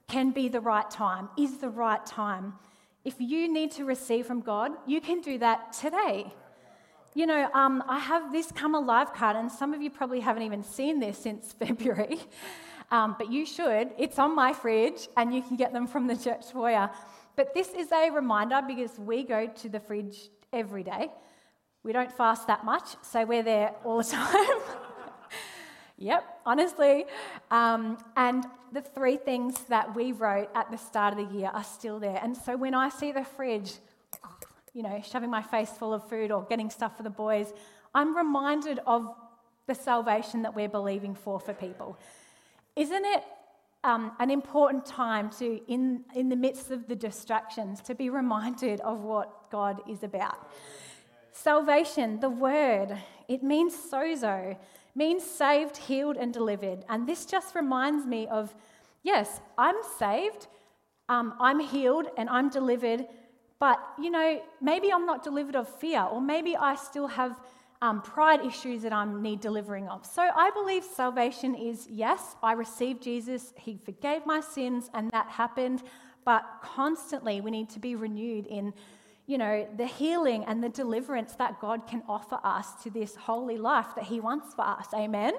can 0.07 0.31
be 0.31 0.49
the 0.49 0.61
right 0.61 0.91
time, 0.91 1.31
is 1.39 1.57
the 1.57 1.71
right 1.71 2.05
time. 2.05 2.53
If 3.07 3.15
you 3.19 3.51
need 3.51 3.71
to 3.73 3.87
receive 3.87 4.27
from 4.27 4.43
God, 4.43 4.73
you 4.87 5.01
can 5.01 5.23
do 5.23 5.39
that 5.39 5.73
today. 5.73 6.35
You 7.15 7.25
know, 7.25 7.49
um, 7.55 7.83
I 7.89 7.99
have 7.99 8.31
this 8.31 8.53
Come 8.53 8.75
Alive 8.75 9.15
card, 9.15 9.37
and 9.37 9.51
some 9.51 9.73
of 9.73 9.81
you 9.81 9.89
probably 9.89 10.21
haven't 10.21 10.43
even 10.43 10.63
seen 10.63 11.01
this 11.01 11.17
since 11.17 11.53
February, 11.59 12.21
um, 12.91 13.17
but 13.19 13.33
you 13.33 13.47
should. 13.47 13.89
It's 13.97 14.19
on 14.19 14.35
my 14.35 14.53
fridge, 14.53 15.09
and 15.17 15.35
you 15.35 15.41
can 15.41 15.57
get 15.57 15.73
them 15.73 15.87
from 15.87 16.09
the 16.09 16.17
church 16.17 16.53
foyer. 16.53 16.91
But 17.37 17.55
this 17.55 17.71
is 17.71 17.91
a 17.91 18.11
reminder 18.11 18.61
because 18.67 18.99
we 18.99 19.23
go 19.23 19.47
to 19.47 19.69
the 19.71 19.81
fridge 19.81 20.29
every 20.53 20.83
day. 20.83 21.11
We 21.87 21.93
don't 21.93 22.11
fast 22.11 22.49
that 22.49 22.65
much, 22.65 22.97
so 23.03 23.25
we're 23.25 23.45
there 23.45 23.73
all 23.85 23.99
the 23.99 24.05
time. 24.11 24.59
Yep, 25.99 26.41
honestly. 26.45 27.05
Um, 27.53 27.97
and 28.17 28.45
the 28.73 28.81
three 28.81 29.17
things 29.17 29.61
that 29.69 29.95
we 29.95 30.11
wrote 30.11 30.51
at 30.57 30.69
the 30.73 30.79
start 30.79 31.17
of 31.17 31.29
the 31.29 31.33
year 31.33 31.49
are 31.55 31.63
still 31.63 32.01
there. 32.01 32.19
And 32.21 32.37
so 32.37 32.57
when 32.57 32.75
I 32.75 32.89
see 32.89 33.13
the 33.13 33.23
fridge, 33.23 33.75
you 34.75 34.83
know, 34.83 35.01
shoving 35.01 35.31
my 35.31 35.43
face 35.43 35.71
full 35.71 35.95
of 35.95 36.09
food 36.09 36.33
or 36.33 36.43
getting 36.43 36.71
stuff 36.71 36.97
for 36.97 37.05
the 37.05 37.09
boys, 37.09 37.53
I'm 37.95 38.17
reminded 38.17 38.81
of 38.85 39.15
the 39.69 39.75
salvation 39.77 40.43
that 40.43 40.57
we're 40.57 40.69
believing 40.69 41.15
for 41.15 41.39
for 41.39 41.55
people. 41.55 41.97
Isn't 42.75 43.05
it 43.05 43.23
um, 43.85 44.11
an 44.19 44.33
important 44.33 44.87
time 44.87 45.31
to, 45.39 45.61
in, 45.69 46.03
in 46.17 46.31
the 46.31 46.37
midst 46.37 46.73
of 46.73 46.89
the 46.89 46.97
distractions, 46.97 47.81
to 47.83 47.95
be 47.95 48.11
reminded 48.11 48.81
of 48.81 49.05
what 49.05 49.53
God 49.53 49.83
is 49.89 50.03
about? 50.03 50.51
Salvation, 51.43 52.19
the 52.21 52.31
word, 52.31 52.97
it 53.29 53.43
means 53.43 53.75
sozo, 53.75 54.57
means 54.95 55.23
saved, 55.23 55.77
healed, 55.77 56.17
and 56.17 56.33
delivered. 56.33 56.85
And 56.89 57.07
this 57.07 57.27
just 57.27 57.55
reminds 57.55 58.07
me 58.07 58.27
of 58.29 58.55
yes, 59.03 59.41
I'm 59.59 59.77
saved, 59.99 60.47
um, 61.11 61.35
I'm 61.39 61.61
healed, 61.61 62.07
and 62.17 62.29
I'm 62.31 62.49
delivered. 62.49 63.07
But, 63.59 63.79
you 63.99 64.11
know, 64.11 64.43
maybe 64.61 64.91
I'm 64.91 65.05
not 65.05 65.23
delivered 65.23 65.57
of 65.57 65.69
fear, 65.69 66.03
or 66.03 66.21
maybe 66.21 66.57
I 66.57 66.75
still 66.75 67.07
have 67.07 67.39
um, 67.83 68.01
pride 68.01 68.45
issues 68.45 68.83
that 68.83 68.95
I 68.95 69.05
need 69.05 69.41
delivering 69.41 69.89
of. 69.89 70.07
So 70.07 70.23
I 70.23 70.51
believe 70.51 70.85
salvation 70.85 71.55
is 71.55 71.87
yes, 71.91 72.35
I 72.43 72.53
received 72.53 73.03
Jesus, 73.03 73.53
He 73.59 73.79
forgave 73.85 74.25
my 74.25 74.41
sins, 74.41 74.91
and 74.95 75.11
that 75.13 75.29
happened. 75.29 75.83
But 76.25 76.45
constantly 76.63 77.41
we 77.41 77.51
need 77.51 77.69
to 77.71 77.79
be 77.79 77.95
renewed 77.95 78.47
in, 78.47 78.73
you 79.27 79.39
know, 79.39 79.67
the 79.77 79.87
healing 79.87 80.45
and 80.45 80.63
the 80.63 80.69
deliverance 80.69 81.35
that 81.35 81.61
God 81.61 81.87
can 81.87 82.03
offer 82.09 82.39
us 82.45 82.83
to 82.83 82.91
this 82.91 83.17
holy 83.17 83.59
life 83.59 83.89
that 83.97 84.05
He 84.05 84.21
wants 84.21 84.55
for 84.55 84.63
us. 84.63 84.87
Amen? 84.95 85.35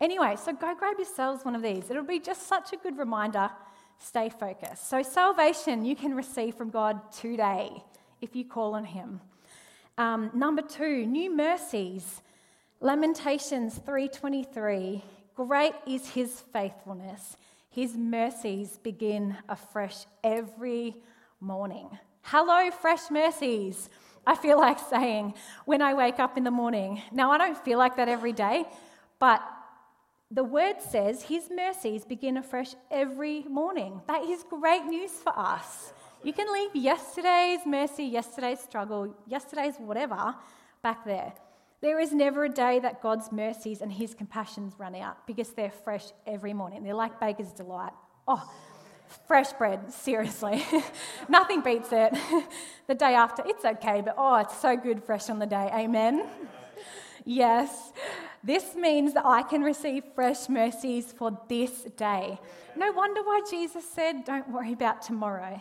Anyway, 0.00 0.36
so 0.36 0.52
go 0.52 0.74
grab 0.74 0.96
yourselves 0.96 1.44
one 1.44 1.56
of 1.56 1.62
these. 1.62 1.90
It'll 1.90 2.04
be 2.04 2.20
just 2.20 2.46
such 2.46 2.72
a 2.72 2.76
good 2.76 2.96
reminder. 2.96 3.50
Stay 3.98 4.28
focused. 4.28 4.88
So, 4.88 5.02
salvation 5.02 5.84
you 5.84 5.96
can 5.96 6.14
receive 6.14 6.54
from 6.54 6.70
God 6.70 7.12
today 7.12 7.82
if 8.20 8.36
you 8.36 8.44
call 8.44 8.74
on 8.74 8.84
Him. 8.84 9.20
Um, 9.96 10.30
number 10.32 10.62
two, 10.62 11.04
new 11.04 11.34
mercies. 11.34 12.22
Lamentations 12.80 13.80
3:23. 13.80 15.02
Great 15.34 15.74
is 15.86 16.10
his 16.10 16.40
faithfulness. 16.52 17.36
His 17.70 17.96
mercies 17.96 18.78
begin 18.78 19.36
afresh 19.48 20.06
every 20.22 20.96
morning. 21.40 21.98
Hello, 22.30 22.70
fresh 22.70 23.10
mercies. 23.10 23.88
I 24.26 24.34
feel 24.34 24.58
like 24.58 24.78
saying 24.78 25.32
when 25.64 25.80
I 25.80 25.94
wake 25.94 26.18
up 26.18 26.36
in 26.36 26.44
the 26.44 26.50
morning. 26.50 27.00
Now, 27.10 27.30
I 27.30 27.38
don't 27.38 27.56
feel 27.56 27.78
like 27.78 27.96
that 27.96 28.06
every 28.06 28.34
day, 28.34 28.66
but 29.18 29.42
the 30.30 30.44
word 30.44 30.74
says 30.82 31.22
his 31.22 31.48
mercies 31.48 32.04
begin 32.04 32.36
afresh 32.36 32.74
every 32.90 33.44
morning. 33.44 34.02
That 34.08 34.24
is 34.24 34.44
great 34.50 34.84
news 34.84 35.12
for 35.12 35.32
us. 35.34 35.94
You 36.22 36.34
can 36.34 36.52
leave 36.52 36.76
yesterday's 36.76 37.60
mercy, 37.64 38.04
yesterday's 38.04 38.60
struggle, 38.60 39.16
yesterday's 39.26 39.76
whatever 39.78 40.34
back 40.82 41.06
there. 41.06 41.32
There 41.80 41.98
is 41.98 42.12
never 42.12 42.44
a 42.44 42.50
day 42.50 42.78
that 42.80 43.00
God's 43.00 43.32
mercies 43.32 43.80
and 43.80 43.90
his 43.90 44.12
compassions 44.12 44.74
run 44.76 44.94
out 44.94 45.26
because 45.26 45.48
they're 45.54 45.70
fresh 45.70 46.04
every 46.26 46.52
morning. 46.52 46.84
They're 46.84 46.92
like 46.92 47.18
Baker's 47.20 47.52
Delight. 47.52 47.94
Oh, 48.26 48.52
fresh 49.26 49.52
bread, 49.52 49.92
seriously. 49.92 50.64
Nothing 51.28 51.60
beats 51.60 51.88
it. 51.92 52.16
the 52.86 52.94
day 52.94 53.14
after, 53.14 53.42
it's 53.46 53.64
okay, 53.64 54.00
but 54.00 54.14
oh, 54.16 54.36
it's 54.36 54.58
so 54.58 54.76
good 54.76 55.02
fresh 55.02 55.30
on 55.30 55.38
the 55.38 55.46
day. 55.46 55.70
Amen. 55.74 56.26
yes. 57.24 57.92
This 58.44 58.74
means 58.74 59.14
that 59.14 59.26
I 59.26 59.42
can 59.42 59.62
receive 59.62 60.04
fresh 60.14 60.48
mercies 60.48 61.12
for 61.12 61.38
this 61.48 61.82
day. 61.96 62.38
No 62.76 62.92
wonder 62.92 63.22
why 63.22 63.40
Jesus 63.50 63.84
said, 63.88 64.24
Don't 64.24 64.50
worry 64.50 64.72
about 64.72 65.02
tomorrow 65.02 65.60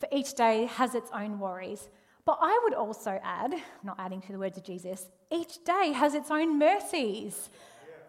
for 0.00 0.08
each 0.10 0.34
day 0.34 0.64
has 0.64 0.94
its 0.94 1.10
own 1.12 1.38
worries. 1.38 1.88
But 2.24 2.38
I 2.40 2.58
would 2.64 2.74
also 2.74 3.20
add, 3.22 3.54
not 3.84 3.96
adding 3.98 4.20
to 4.22 4.32
the 4.32 4.38
words 4.38 4.56
of 4.56 4.64
Jesus, 4.64 5.06
each 5.30 5.62
day 5.64 5.92
has 5.92 6.14
its 6.14 6.30
own 6.30 6.58
mercies. 6.58 7.50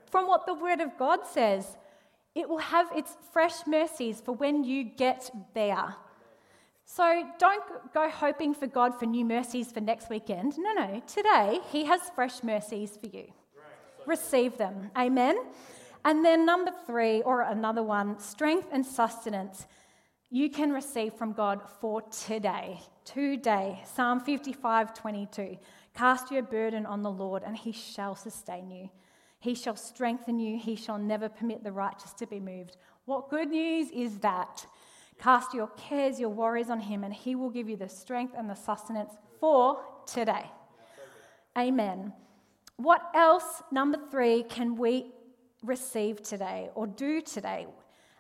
From 0.10 0.28
what 0.28 0.46
the 0.46 0.54
Word 0.54 0.82
of 0.82 0.98
God 0.98 1.20
says, 1.25 1.78
it 2.36 2.48
will 2.48 2.60
have 2.60 2.88
its 2.96 3.18
fresh 3.34 3.66
mercies 3.68 4.22
for 4.22 4.34
when 4.34 4.64
you 4.64 4.84
get 4.84 5.30
there. 5.54 5.96
So 6.86 7.26
don't 7.40 7.64
go 7.94 8.10
hoping 8.10 8.54
for 8.54 8.68
God 8.68 8.98
for 9.00 9.06
new 9.06 9.24
mercies 9.24 9.72
for 9.72 9.80
next 9.80 10.10
weekend. 10.10 10.58
No, 10.58 10.74
no. 10.74 11.02
Today, 11.08 11.60
He 11.72 11.86
has 11.86 12.02
fresh 12.16 12.44
mercies 12.44 12.98
for 13.00 13.08
you. 13.08 13.28
Receive 14.06 14.58
them. 14.58 14.92
Amen. 14.98 15.38
And 16.04 16.26
then, 16.26 16.46
number 16.46 16.72
three, 16.88 17.22
or 17.22 17.42
another 17.42 17.84
one, 17.84 18.20
strength 18.20 18.68
and 18.72 18.86
sustenance 18.86 19.68
you 20.34 20.50
can 20.50 20.72
receive 20.72 21.14
from 21.14 21.34
God 21.34 21.62
for 21.82 22.02
today. 22.04 22.80
Today. 23.04 23.82
Psalm 23.86 24.22
55 24.22 24.94
22. 24.94 25.58
Cast 25.94 26.32
your 26.32 26.42
burden 26.42 26.86
on 26.86 27.04
the 27.04 27.12
Lord, 27.12 27.44
and 27.46 27.56
he 27.56 27.74
shall 27.74 28.16
sustain 28.16 28.72
you. 28.72 28.90
He 29.41 29.55
shall 29.55 29.75
strengthen 29.75 30.39
you. 30.39 30.57
He 30.60 30.75
shall 30.75 31.00
never 31.00 31.27
permit 31.27 31.63
the 31.63 31.71
righteous 31.71 32.13
to 32.13 32.27
be 32.27 32.39
moved. 32.39 32.77
What 33.05 33.29
good 33.31 33.50
news 33.50 33.89
is 33.89 34.19
that? 34.19 34.67
Cast 35.17 35.55
your 35.55 35.67
cares, 35.77 36.19
your 36.19 36.29
worries 36.29 36.69
on 36.69 36.79
him, 36.79 37.03
and 37.03 37.12
he 37.12 37.33
will 37.33 37.50
give 37.50 37.67
you 37.67 37.75
the 37.75 37.89
strength 37.89 38.36
and 38.38 38.48
the 38.48 38.55
sustenance 38.55 39.13
for 39.39 39.81
today. 40.05 40.45
Amen. 41.57 42.13
What 42.77 43.01
else, 43.15 43.63
number 43.71 43.98
three, 44.12 44.43
can 44.43 44.75
we 44.75 45.07
receive 45.63 46.21
today 46.21 46.69
or 46.75 46.86
do 46.86 47.19
today? 47.19 47.65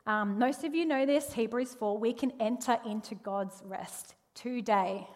Um, 0.07 0.39
most 0.39 0.63
of 0.63 0.73
you 0.73 0.87
know 0.87 1.05
this, 1.05 1.33
Hebrews 1.33 1.75
4, 1.75 1.99
we 1.99 2.13
can 2.13 2.33
enter 2.39 2.79
into 2.83 3.13
God's 3.13 3.61
rest 3.63 4.15
today. 4.33 5.07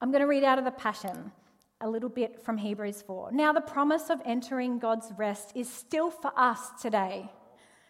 I'm 0.00 0.12
going 0.12 0.20
to 0.20 0.28
read 0.28 0.44
out 0.44 0.60
of 0.60 0.64
the 0.64 0.70
Passion 0.70 1.32
a 1.80 1.88
little 1.88 2.08
bit 2.08 2.42
from 2.42 2.56
Hebrews 2.56 3.02
4. 3.02 3.32
Now, 3.32 3.52
the 3.52 3.60
promise 3.60 4.08
of 4.08 4.20
entering 4.24 4.78
God's 4.78 5.12
rest 5.16 5.52
is 5.54 5.68
still 5.68 6.10
for 6.10 6.32
us 6.36 6.70
today. 6.80 7.30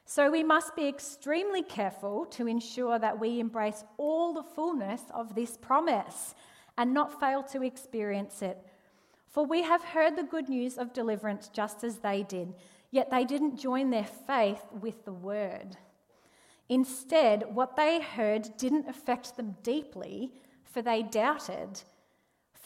So 0.05 0.31
we 0.31 0.43
must 0.43 0.75
be 0.77 0.87
extremely 0.87 1.63
careful 1.63 2.27
to 2.27 2.47
ensure 2.47 2.99
that 2.99 3.19
we 3.19 3.41
embrace 3.41 3.85
all 3.97 4.33
the 4.33 4.43
fullness 4.43 5.03
of 5.13 5.35
this 5.35 5.57
promise 5.57 6.35
and 6.79 6.93
not 6.93 7.19
fail 7.21 7.43
to 7.45 7.63
experience 7.63 8.43
it. 8.43 8.59
For 9.29 9.45
we 9.45 9.63
have 9.63 9.83
heard 9.83 10.17
the 10.17 10.23
good 10.23 10.49
news 10.49 10.79
of 10.79 10.93
deliverance 10.93 11.49
just 11.53 11.85
as 11.85 11.99
they 11.99 12.23
did. 12.23 12.55
Yet 12.91 13.11
they 13.11 13.25
didn't 13.25 13.59
join 13.59 13.91
their 13.91 14.09
faith 14.27 14.63
with 14.81 15.05
the 15.05 15.13
word. 15.13 15.77
Instead, 16.69 17.55
what 17.55 17.77
they 17.77 18.01
heard 18.01 18.57
didn't 18.57 18.89
affect 18.89 19.37
them 19.37 19.57
deeply, 19.63 20.33
for 20.65 20.83
they 20.83 21.03
doubted. 21.03 21.83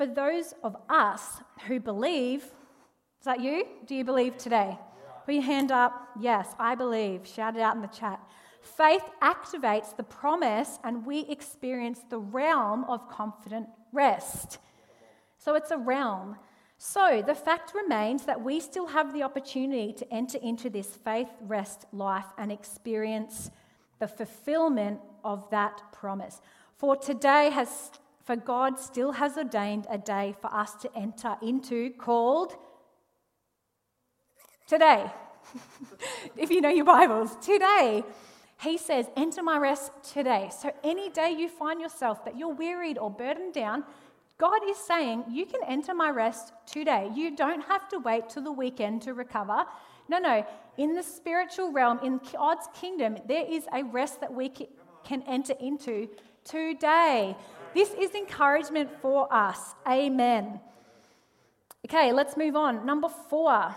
For 0.00 0.06
those 0.06 0.54
of 0.64 0.78
us 0.88 1.42
who 1.66 1.78
believe, 1.78 2.42
is 2.42 3.24
that 3.26 3.42
you? 3.42 3.66
Do 3.84 3.94
you 3.94 4.02
believe 4.02 4.38
today? 4.38 4.78
Put 5.26 5.34
your 5.34 5.42
hand 5.42 5.70
up. 5.70 6.08
Yes, 6.18 6.54
I 6.58 6.74
believe. 6.74 7.26
Shout 7.26 7.54
it 7.54 7.60
out 7.60 7.76
in 7.76 7.82
the 7.82 7.88
chat. 7.88 8.18
Faith 8.62 9.02
activates 9.20 9.94
the 9.94 10.02
promise, 10.02 10.78
and 10.84 11.04
we 11.04 11.26
experience 11.28 12.00
the 12.08 12.16
realm 12.18 12.84
of 12.84 13.10
confident 13.10 13.68
rest. 13.92 14.56
So 15.36 15.54
it's 15.54 15.70
a 15.70 15.76
realm. 15.76 16.36
So 16.78 17.22
the 17.26 17.34
fact 17.34 17.74
remains 17.74 18.24
that 18.24 18.40
we 18.40 18.58
still 18.58 18.86
have 18.86 19.12
the 19.12 19.22
opportunity 19.22 19.92
to 19.92 20.10
enter 20.10 20.38
into 20.38 20.70
this 20.70 20.96
faith 20.96 21.28
rest 21.42 21.84
life 21.92 22.32
and 22.38 22.50
experience 22.50 23.50
the 23.98 24.08
fulfillment 24.08 24.98
of 25.24 25.50
that 25.50 25.92
promise. 25.92 26.40
For 26.78 26.96
today 26.96 27.50
has 27.50 27.90
for 28.30 28.36
God 28.36 28.78
still 28.78 29.10
has 29.10 29.36
ordained 29.36 29.88
a 29.90 29.98
day 29.98 30.36
for 30.40 30.54
us 30.54 30.76
to 30.82 30.96
enter 30.96 31.36
into 31.42 31.90
called 31.98 32.54
today. 34.68 35.10
if 36.36 36.48
you 36.48 36.60
know 36.60 36.68
your 36.68 36.84
Bibles, 36.84 37.34
today. 37.44 38.04
He 38.62 38.78
says, 38.78 39.06
enter 39.16 39.42
my 39.42 39.58
rest 39.58 39.90
today. 40.12 40.48
So 40.56 40.72
any 40.84 41.10
day 41.10 41.34
you 41.36 41.48
find 41.48 41.80
yourself 41.80 42.24
that 42.24 42.38
you're 42.38 42.54
wearied 42.54 42.98
or 42.98 43.10
burdened 43.10 43.52
down, 43.52 43.82
God 44.38 44.60
is 44.68 44.76
saying, 44.76 45.24
You 45.28 45.44
can 45.44 45.62
enter 45.66 45.92
my 45.92 46.10
rest 46.10 46.52
today. 46.66 47.10
You 47.12 47.34
don't 47.34 47.62
have 47.62 47.88
to 47.88 47.98
wait 47.98 48.28
till 48.28 48.44
the 48.44 48.52
weekend 48.52 49.02
to 49.02 49.12
recover. 49.12 49.64
No, 50.08 50.20
no. 50.20 50.46
In 50.78 50.94
the 50.94 51.02
spiritual 51.02 51.72
realm, 51.72 51.98
in 52.04 52.20
God's 52.32 52.68
kingdom, 52.80 53.18
there 53.26 53.44
is 53.44 53.64
a 53.74 53.82
rest 53.82 54.20
that 54.20 54.32
we 54.32 54.52
can 55.02 55.22
enter 55.22 55.54
into 55.58 56.08
today. 56.44 57.36
This 57.74 57.90
is 57.90 58.14
encouragement 58.14 58.90
for 59.00 59.32
us. 59.32 59.74
Amen. 59.88 60.60
Okay, 61.86 62.12
let's 62.12 62.36
move 62.36 62.56
on. 62.56 62.84
Number 62.84 63.08
four. 63.08 63.74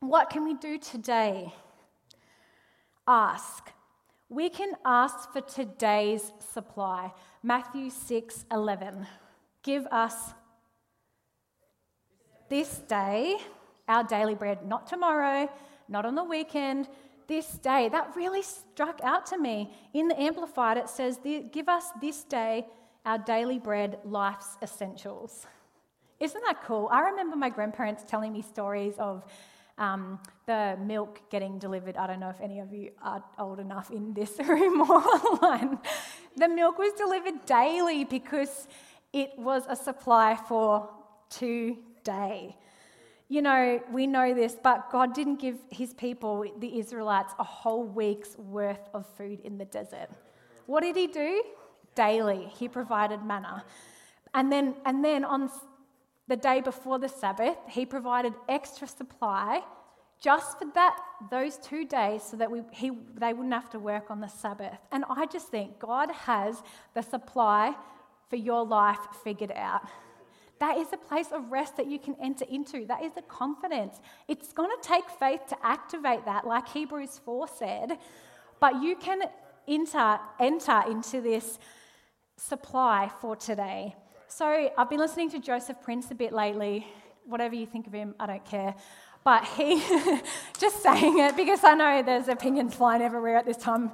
What 0.00 0.30
can 0.30 0.44
we 0.44 0.54
do 0.54 0.78
today? 0.78 1.52
Ask. 3.06 3.72
We 4.28 4.48
can 4.48 4.72
ask 4.84 5.32
for 5.32 5.40
today's 5.40 6.32
supply. 6.52 7.12
Matthew 7.42 7.90
6 7.90 8.44
11. 8.52 9.06
Give 9.62 9.86
us 9.86 10.14
this 12.48 12.78
day 12.78 13.36
our 13.88 14.04
daily 14.04 14.34
bread, 14.34 14.66
not 14.66 14.86
tomorrow, 14.86 15.50
not 15.88 16.04
on 16.04 16.14
the 16.14 16.24
weekend, 16.24 16.88
this 17.26 17.46
day. 17.58 17.88
That 17.88 18.14
really 18.14 18.42
struck 18.42 19.00
out 19.02 19.26
to 19.26 19.38
me. 19.38 19.72
In 19.94 20.08
the 20.08 20.20
Amplified, 20.20 20.76
it 20.76 20.88
says, 20.88 21.18
Give 21.52 21.68
us 21.68 21.86
this 22.00 22.24
day 22.24 22.66
our 23.08 23.16
daily 23.16 23.58
bread, 23.58 23.98
life's 24.04 24.58
essentials. 24.62 25.46
Isn't 26.20 26.42
that 26.44 26.62
cool? 26.62 26.90
I 26.92 27.00
remember 27.00 27.36
my 27.36 27.48
grandparents 27.48 28.04
telling 28.06 28.34
me 28.34 28.42
stories 28.42 28.96
of 28.98 29.24
um, 29.78 30.18
the 30.44 30.76
milk 30.84 31.22
getting 31.30 31.58
delivered. 31.58 31.96
I 31.96 32.06
don't 32.06 32.20
know 32.20 32.28
if 32.28 32.38
any 32.42 32.60
of 32.60 32.70
you 32.70 32.90
are 33.02 33.24
old 33.38 33.60
enough 33.60 33.90
in 33.90 34.12
this 34.12 34.38
room 34.46 34.82
or 34.82 34.98
online. 34.98 35.78
The 36.36 36.48
milk 36.48 36.76
was 36.78 36.92
delivered 36.98 37.46
daily 37.46 38.04
because 38.04 38.68
it 39.14 39.30
was 39.38 39.62
a 39.70 39.76
supply 39.76 40.38
for 40.46 40.90
today. 41.30 42.58
You 43.30 43.40
know, 43.40 43.80
we 43.90 44.06
know 44.06 44.34
this, 44.34 44.54
but 44.62 44.90
God 44.92 45.14
didn't 45.14 45.36
give 45.36 45.56
his 45.70 45.94
people, 45.94 46.44
the 46.58 46.78
Israelites, 46.78 47.32
a 47.38 47.44
whole 47.44 47.84
week's 47.84 48.36
worth 48.36 48.86
of 48.92 49.06
food 49.16 49.40
in 49.44 49.56
the 49.56 49.64
desert. 49.64 50.10
What 50.66 50.82
did 50.82 50.94
he 50.94 51.06
do? 51.06 51.42
Daily, 51.98 52.48
he 52.56 52.68
provided 52.68 53.24
manna. 53.24 53.64
And 54.32 54.52
then, 54.52 54.76
and 54.86 55.04
then 55.04 55.24
on 55.24 55.50
the 56.28 56.36
day 56.36 56.60
before 56.60 57.00
the 57.00 57.08
Sabbath, 57.08 57.56
he 57.68 57.84
provided 57.84 58.34
extra 58.48 58.86
supply 58.86 59.62
just 60.20 60.60
for 60.60 60.66
that 60.74 60.96
those 61.28 61.58
two 61.58 61.84
days 61.84 62.22
so 62.22 62.36
that 62.36 62.48
we, 62.48 62.62
he, 62.70 62.92
they 63.16 63.32
wouldn't 63.32 63.52
have 63.52 63.70
to 63.70 63.80
work 63.80 64.12
on 64.12 64.20
the 64.20 64.28
Sabbath. 64.28 64.78
And 64.92 65.04
I 65.10 65.26
just 65.26 65.48
think 65.48 65.80
God 65.80 66.08
has 66.12 66.62
the 66.94 67.02
supply 67.02 67.74
for 68.30 68.36
your 68.36 68.64
life 68.64 69.00
figured 69.24 69.52
out. 69.56 69.82
That 70.60 70.78
is 70.78 70.92
a 70.92 70.96
place 70.96 71.32
of 71.32 71.50
rest 71.50 71.76
that 71.78 71.88
you 71.88 71.98
can 71.98 72.14
enter 72.22 72.44
into. 72.48 72.86
That 72.86 73.02
is 73.02 73.12
a 73.16 73.22
confidence. 73.22 74.00
It's 74.28 74.52
going 74.52 74.70
to 74.70 74.88
take 74.88 75.10
faith 75.10 75.40
to 75.48 75.56
activate 75.64 76.24
that, 76.26 76.46
like 76.46 76.68
Hebrews 76.68 77.20
4 77.24 77.48
said. 77.48 77.98
But 78.60 78.80
you 78.82 78.94
can 78.94 79.22
enter, 79.66 80.20
enter 80.38 80.82
into 80.88 81.20
this 81.20 81.58
supply 82.38 83.10
for 83.20 83.36
today. 83.36 83.94
So 84.28 84.70
I've 84.78 84.88
been 84.88 85.00
listening 85.00 85.30
to 85.30 85.40
Joseph 85.40 85.82
Prince 85.82 86.10
a 86.10 86.14
bit 86.14 86.32
lately. 86.32 86.86
Whatever 87.26 87.54
you 87.56 87.66
think 87.66 87.86
of 87.86 87.92
him, 87.92 88.14
I 88.18 88.26
don't 88.26 88.44
care. 88.44 88.74
But 89.24 89.44
he, 89.44 89.82
just 90.58 90.82
saying 90.82 91.18
it 91.18 91.36
because 91.36 91.64
I 91.64 91.74
know 91.74 92.02
there's 92.02 92.28
opinions 92.28 92.74
flying 92.74 93.02
everywhere 93.02 93.36
at 93.36 93.44
this 93.44 93.56
time 93.56 93.90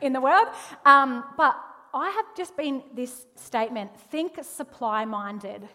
in 0.00 0.12
the 0.12 0.20
world. 0.20 0.48
Um, 0.86 1.24
but 1.36 1.56
I 1.92 2.10
have 2.10 2.36
just 2.36 2.56
been 2.56 2.82
this 2.94 3.26
statement 3.34 3.90
think 4.10 4.42
supply 4.44 5.04
minded. 5.04 5.68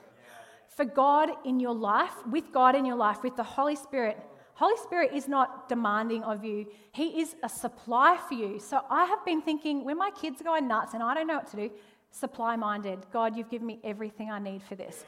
For 0.70 0.86
God 0.86 1.30
in 1.46 1.60
your 1.60 1.76
life, 1.76 2.14
with 2.26 2.52
God 2.52 2.76
in 2.76 2.86
your 2.86 2.96
life, 2.96 3.22
with 3.22 3.36
the 3.36 3.44
Holy 3.44 3.76
Spirit, 3.76 4.18
Holy 4.56 4.78
Spirit 4.78 5.12
is 5.14 5.28
not 5.28 5.68
demanding 5.68 6.24
of 6.24 6.44
you, 6.44 6.68
He 6.94 7.22
is 7.22 7.36
a 7.44 7.50
supply 7.50 8.18
for 8.28 8.36
you. 8.36 8.60
So 8.60 8.82
I 8.90 9.06
have 9.06 9.26
been 9.26 9.42
thinking 9.42 9.84
when 9.84 9.98
my 9.98 10.12
kids 10.12 10.42
are 10.42 10.44
going 10.44 10.68
nuts 10.68 10.94
and 10.94 11.04
I 11.04 11.14
don't 11.14 11.28
know 11.28 11.36
what 11.36 11.48
to 11.52 11.58
do, 11.58 11.72
supply 12.14 12.56
minded. 12.56 13.00
God, 13.12 13.36
you've 13.36 13.50
given 13.50 13.68
me 13.68 13.80
everything 13.84 14.32
I 14.32 14.40
need 14.40 14.64
for 14.64 14.76
this 14.76 15.04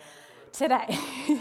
today. 0.51 0.85
I'm 1.29 1.39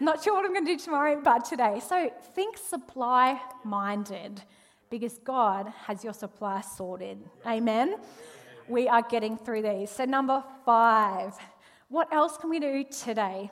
not 0.00 0.24
sure 0.24 0.34
what 0.34 0.44
I'm 0.44 0.52
going 0.52 0.64
to 0.64 0.76
do 0.76 0.78
tomorrow, 0.78 1.20
but 1.22 1.44
today. 1.44 1.80
So 1.86 2.10
think 2.34 2.56
supply 2.56 3.40
minded 3.62 4.42
because 4.90 5.18
God 5.18 5.72
has 5.86 6.02
your 6.02 6.14
supply 6.14 6.62
sorted. 6.62 7.18
Amen. 7.46 7.96
We 8.68 8.88
are 8.88 9.02
getting 9.02 9.36
through 9.36 9.62
these. 9.62 9.90
So, 9.90 10.04
number 10.04 10.42
five, 10.64 11.34
what 11.88 12.12
else 12.12 12.36
can 12.36 12.48
we 12.50 12.60
do 12.60 12.84
today? 12.84 13.50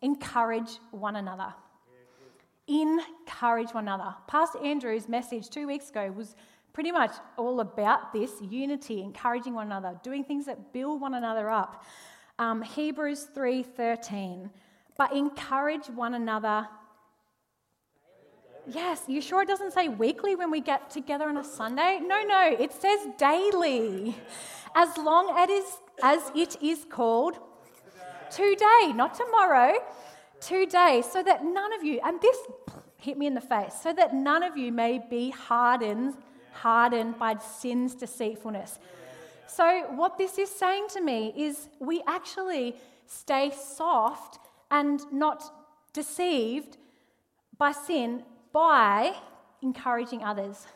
Encourage 0.00 0.78
one 0.92 1.16
another. 1.16 1.52
Encourage 2.68 3.70
one 3.70 3.84
another. 3.84 4.14
Pastor 4.28 4.58
Andrew's 4.60 5.08
message 5.08 5.50
two 5.50 5.66
weeks 5.66 5.90
ago 5.90 6.10
was 6.10 6.36
pretty 6.72 6.90
much 6.90 7.12
all 7.36 7.60
about 7.60 8.12
this 8.12 8.32
unity, 8.40 9.02
encouraging 9.02 9.54
one 9.54 9.66
another, 9.66 9.98
doing 10.02 10.24
things 10.24 10.46
that 10.46 10.72
build 10.72 11.00
one 11.00 11.14
another 11.14 11.50
up. 11.50 11.84
Um, 12.38 12.62
Hebrews 12.62 13.28
3:13. 13.34 14.50
But 14.96 15.12
encourage 15.12 15.86
one 15.88 16.14
another. 16.14 16.68
Yes, 18.66 19.02
you 19.08 19.20
sure 19.20 19.42
it 19.42 19.48
doesn't 19.48 19.72
say 19.72 19.88
weekly 19.88 20.36
when 20.36 20.50
we 20.50 20.60
get 20.60 20.90
together 20.90 21.28
on 21.28 21.36
a 21.36 21.44
Sunday? 21.44 21.98
No, 22.00 22.22
no, 22.22 22.54
it 22.58 22.72
says 22.72 23.00
daily. 23.18 24.16
As 24.74 24.96
long 24.96 25.36
as 25.36 25.48
it 25.48 25.52
is, 25.52 25.64
as 26.02 26.32
it 26.34 26.62
is 26.62 26.86
called 26.88 27.38
today, 28.30 28.92
not 28.94 29.14
tomorrow, 29.14 29.74
today, 30.40 31.02
so 31.02 31.22
that 31.22 31.44
none 31.44 31.72
of 31.72 31.82
you, 31.82 32.00
and 32.04 32.20
this 32.20 32.36
hit 32.96 33.18
me 33.18 33.26
in 33.26 33.34
the 33.34 33.40
face, 33.40 33.74
so 33.82 33.92
that 33.92 34.14
none 34.14 34.42
of 34.42 34.56
you 34.56 34.70
may 34.70 35.00
be 35.10 35.30
hardened 35.30 36.14
hardened 36.52 37.18
by 37.18 37.36
sin's 37.38 37.94
deceitfulness. 37.94 38.78
So, 39.46 39.84
what 39.94 40.16
this 40.16 40.38
is 40.38 40.48
saying 40.48 40.86
to 40.94 41.00
me 41.00 41.34
is 41.36 41.68
we 41.78 42.02
actually 42.06 42.76
stay 43.06 43.50
soft 43.50 44.38
and 44.70 45.00
not 45.12 45.42
deceived 45.92 46.78
by 47.58 47.72
sin 47.72 48.22
by 48.52 49.14
encouraging 49.60 50.22
others. 50.24 50.66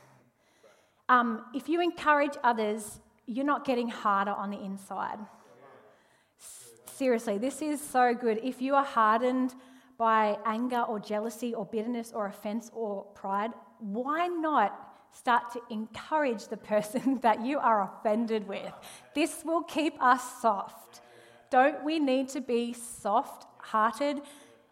Um, 1.09 1.45
if 1.55 1.69
you 1.69 1.81
encourage 1.81 2.35
others, 2.43 3.01
you're 3.27 3.47
not 3.47 3.65
getting 3.65 3.89
harder 3.89 4.33
on 4.33 4.51
the 4.51 4.61
inside. 4.61 5.19
Seriously, 6.87 7.39
this 7.39 7.63
is 7.63 7.81
so 7.81 8.15
good. 8.15 8.41
If 8.43 8.61
you 8.63 8.75
are 8.75 8.85
hardened 8.85 9.55
by 9.99 10.39
anger 10.45 10.81
or 10.81 10.99
jealousy 10.99 11.55
or 11.55 11.65
bitterness 11.65 12.13
or 12.15 12.27
offense 12.27 12.71
or 12.75 13.05
pride, 13.15 13.53
why 13.79 14.27
not 14.27 14.96
start 15.17 15.53
to 15.53 15.61
encourage 15.71 16.49
the 16.49 16.57
person 16.57 17.19
that 17.23 17.45
you 17.45 17.59
are 17.59 17.83
offended 17.83 18.47
with. 18.47 18.73
This 19.15 19.43
will 19.45 19.63
keep 19.63 20.01
us 20.03 20.41
soft. 20.41 21.01
Don't 21.51 21.85
we 21.85 21.99
need 21.99 22.29
to 22.31 22.41
be 22.41 22.73
soft 22.73 23.47
hearted, 23.59 24.21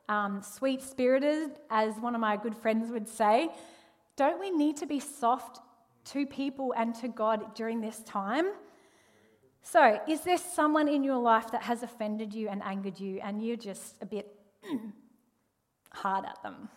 um, 0.08 0.42
sweet 0.42 0.82
spirited, 0.82 1.52
as 1.70 1.94
one 1.96 2.14
of 2.14 2.20
my 2.20 2.36
good 2.36 2.56
friends 2.56 2.90
would 2.90 3.08
say? 3.08 3.48
Don't 4.16 4.38
we 4.38 4.50
need 4.50 4.76
to 4.78 4.86
be 4.86 5.00
soft 5.00 5.60
to 6.06 6.26
people 6.26 6.74
and 6.76 6.94
to 6.96 7.08
God 7.08 7.54
during 7.54 7.80
this 7.80 8.00
time? 8.00 8.46
So, 9.62 9.98
is 10.06 10.20
there 10.20 10.36
someone 10.36 10.88
in 10.88 11.02
your 11.02 11.16
life 11.16 11.50
that 11.52 11.62
has 11.62 11.82
offended 11.82 12.34
you 12.34 12.48
and 12.48 12.62
angered 12.62 13.00
you, 13.00 13.20
and 13.22 13.42
you're 13.42 13.56
just 13.56 13.96
a 14.02 14.06
bit 14.06 14.28
hard 15.90 16.26
at 16.26 16.42
them? 16.42 16.68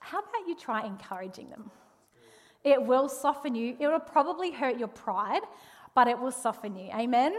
How 0.00 0.18
about 0.18 0.48
you 0.48 0.56
try 0.56 0.84
encouraging 0.84 1.50
them? 1.50 1.70
It 2.64 2.82
will 2.82 3.08
soften 3.08 3.54
you. 3.54 3.76
It 3.78 3.88
will 3.88 3.98
probably 3.98 4.52
hurt 4.52 4.78
your 4.78 4.88
pride, 4.88 5.42
but 5.94 6.08
it 6.08 6.18
will 6.18 6.30
soften 6.30 6.76
you. 6.76 6.90
Amen? 6.94 7.34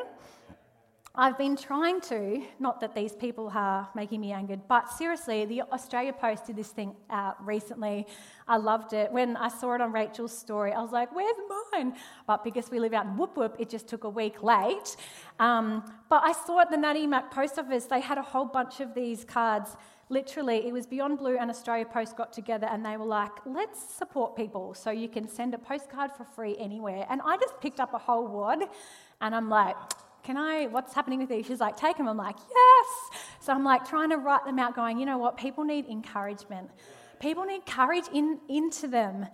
I've 1.15 1.37
been 1.37 1.55
trying 1.55 2.01
to, 2.01 2.41
not 2.59 2.81
that 2.81 2.95
these 2.95 3.13
people 3.13 3.51
are 3.53 3.87
making 3.93 4.19
me 4.19 4.31
angered, 4.31 4.61
but 4.67 4.91
seriously, 4.91 5.45
the 5.45 5.61
Australia 5.61 6.11
Post 6.11 6.47
did 6.47 6.55
this 6.55 6.69
thing 6.69 6.95
uh, 7.07 7.33
recently. 7.39 8.07
I 8.47 8.57
loved 8.57 8.93
it. 8.93 9.11
When 9.11 9.37
I 9.37 9.47
saw 9.47 9.75
it 9.75 9.81
on 9.81 9.91
Rachel's 9.91 10.35
story, 10.35 10.73
I 10.73 10.81
was 10.81 10.91
like, 10.91 11.13
where's 11.15 11.37
mine? 11.71 11.93
But 12.25 12.43
because 12.43 12.71
we 12.71 12.79
live 12.79 12.93
out 12.93 13.05
in 13.05 13.15
Whoop 13.15 13.37
Whoop, 13.37 13.57
it 13.59 13.69
just 13.69 13.87
took 13.87 14.05
a 14.05 14.09
week 14.09 14.41
late. 14.41 14.95
Um, 15.39 15.83
but 16.09 16.23
I 16.23 16.33
saw 16.33 16.61
at 16.61 16.71
the 16.71 16.77
Natimuk 16.77 17.29
post 17.29 17.59
office, 17.59 17.85
they 17.85 18.01
had 18.01 18.17
a 18.17 18.23
whole 18.23 18.45
bunch 18.45 18.79
of 18.79 18.95
these 18.95 19.23
cards 19.23 19.77
literally, 20.13 20.67
it 20.67 20.71
was 20.71 20.85
Beyond 20.85 21.17
Blue 21.17 21.37
and 21.37 21.49
Australia 21.49 21.85
Post 21.85 22.15
got 22.15 22.31
together 22.31 22.67
and 22.71 22.85
they 22.85 22.95
were 22.95 23.05
like, 23.05 23.31
let's 23.45 23.79
support 23.81 24.35
people 24.35 24.73
so 24.73 24.91
you 24.91 25.09
can 25.09 25.27
send 25.27 25.53
a 25.53 25.57
postcard 25.57 26.11
for 26.15 26.23
free 26.23 26.55
anywhere. 26.57 27.05
And 27.09 27.21
I 27.25 27.35
just 27.37 27.59
picked 27.59 27.79
up 27.79 27.93
a 27.93 27.97
whole 27.97 28.27
wad 28.27 28.59
and 29.19 29.35
I'm 29.35 29.49
like, 29.49 29.75
can 30.23 30.37
I, 30.37 30.67
what's 30.67 30.93
happening 30.93 31.19
with 31.19 31.29
these? 31.29 31.45
She's 31.47 31.59
like, 31.59 31.75
take 31.75 31.97
them. 31.97 32.07
I'm 32.07 32.15
like, 32.15 32.37
yes. 32.49 33.21
So 33.41 33.51
I'm 33.51 33.63
like 33.63 33.87
trying 33.89 34.11
to 34.11 34.17
write 34.17 34.45
them 34.45 34.57
out, 34.59 34.75
going, 34.75 34.97
you 34.99 35.05
know 35.05 35.17
what? 35.17 35.35
People 35.35 35.65
need 35.65 35.87
encouragement. 35.87 36.69
People 37.19 37.43
need 37.43 37.65
courage 37.65 38.05
in, 38.13 38.39
into 38.47 38.87
them. 38.87 39.25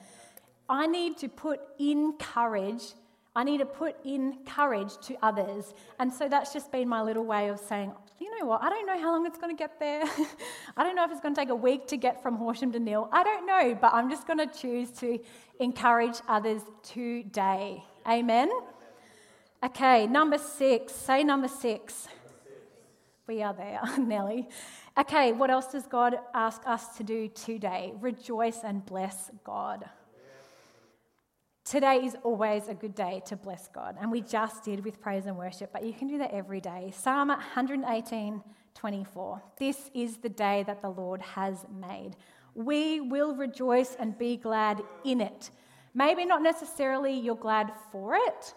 I 0.68 0.88
need 0.88 1.18
to 1.18 1.28
put 1.28 1.60
in 1.78 2.14
courage. 2.14 2.94
I 3.36 3.44
need 3.44 3.60
to 3.60 3.66
put 3.66 3.98
in 4.04 4.40
courage 4.46 4.98
to 5.04 5.18
others. 5.22 5.74
And 6.00 6.12
so 6.12 6.28
that's 6.28 6.54
just 6.54 6.72
been 6.72 6.88
my 6.88 7.02
little 7.02 7.26
way 7.26 7.50
of 7.50 7.60
saying, 7.60 7.94
you 8.20 8.38
know 8.38 8.46
what? 8.46 8.62
I 8.62 8.70
don't 8.70 8.86
know 8.86 9.00
how 9.00 9.12
long 9.12 9.26
it's 9.26 9.38
going 9.38 9.56
to 9.56 9.58
get 9.58 9.80
there. 9.80 10.04
I 10.78 10.84
don't 10.84 10.96
know 10.96 11.06
if 11.06 11.12
it's 11.12 11.22
going 11.22 11.34
to 11.34 11.42
take 11.42 11.50
a 11.50 11.56
week 11.56 11.88
to 11.88 11.98
get 11.98 12.22
from 12.22 12.36
Horsham 12.36 12.72
to 12.74 12.80
Nhill. 12.80 13.10
I 13.12 13.24
don't 13.24 13.46
know, 13.46 13.78
but 13.80 13.94
I'm 13.94 14.10
just 14.10 14.28
going 14.28 14.40
to 14.40 14.48
choose 14.48 14.92
to 15.00 15.20
encourage 15.60 16.18
others 16.28 16.62
today. 16.84 17.84
Amen? 18.08 18.50
Okay, 19.64 20.08
number 20.08 20.38
six. 20.38 20.94
Say 20.94 21.24
number 21.24 21.48
six. 21.48 22.08
We 23.28 23.44
are 23.44 23.54
there, 23.54 23.82
Nelly. 23.98 24.50
Okay, 24.98 25.32
what 25.32 25.50
else 25.50 25.68
does 25.72 25.86
God 25.86 26.18
ask 26.34 26.62
us 26.66 26.98
to 26.98 27.04
do 27.04 27.30
today? 27.30 27.94
Rejoice 28.02 28.60
and 28.64 28.86
bless 28.86 29.30
God. 29.44 29.86
Today 31.70 31.98
is 31.98 32.18
always 32.24 32.68
a 32.68 32.74
good 32.74 32.96
day 32.96 33.22
to 33.28 33.36
bless 33.36 33.68
God, 33.68 33.96
and 34.02 34.12
we 34.12 34.22
just 34.22 34.64
did 34.64 34.84
with 34.84 35.00
praise 35.00 35.28
and 35.28 35.38
worship, 35.38 35.72
but 35.72 35.86
you 35.86 35.94
can 35.94 36.08
do 36.08 36.18
that 36.18 36.32
every 36.32 36.60
day. 36.60 36.92
Psalm 36.98 37.28
118 37.28 38.42
24. 38.74 39.44
This 39.60 39.92
is 39.94 40.18
the 40.18 40.30
day 40.30 40.64
that 40.66 40.82
the 40.82 40.90
Lord 40.90 41.22
has 41.22 41.68
made. 41.80 42.16
We 42.56 43.02
will 43.02 43.36
rejoice 43.36 43.96
and 44.00 44.18
be 44.18 44.36
glad 44.36 44.82
in 45.06 45.22
it. 45.22 45.52
Maybe 45.94 46.26
not 46.26 46.42
necessarily 46.42 47.14
you're 47.14 47.36
glad 47.36 47.72
for 47.92 48.16
it, 48.16 48.56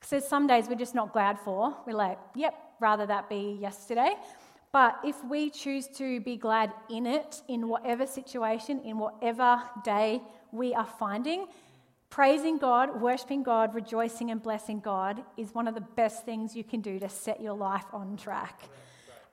because 0.00 0.26
some 0.26 0.46
days 0.46 0.66
we're 0.66 0.76
just 0.76 0.94
not 0.94 1.12
glad 1.12 1.38
for. 1.40 1.76
We're 1.86 1.92
like, 1.92 2.18
yep, 2.34 2.54
rather 2.80 3.04
that 3.04 3.28
be 3.28 3.58
yesterday. 3.60 4.14
But 4.72 4.98
if 5.04 5.22
we 5.26 5.50
choose 5.50 5.88
to 5.88 6.20
be 6.20 6.38
glad 6.38 6.72
in 6.88 7.06
it, 7.06 7.42
in 7.48 7.68
whatever 7.68 8.06
situation, 8.06 8.80
in 8.82 8.98
whatever 8.98 9.60
day 9.84 10.22
we 10.52 10.72
are 10.72 10.88
finding, 10.98 11.46
praising 12.10 12.58
God, 12.58 13.00
worshiping 13.00 13.42
God, 13.42 13.74
rejoicing 13.74 14.30
and 14.30 14.42
blessing 14.42 14.80
God 14.80 15.22
is 15.36 15.54
one 15.54 15.68
of 15.68 15.74
the 15.74 15.80
best 15.80 16.24
things 16.24 16.56
you 16.56 16.64
can 16.64 16.80
do 16.80 16.98
to 16.98 17.08
set 17.08 17.40
your 17.40 17.54
life 17.54 17.86
on 17.92 18.16
track. 18.16 18.68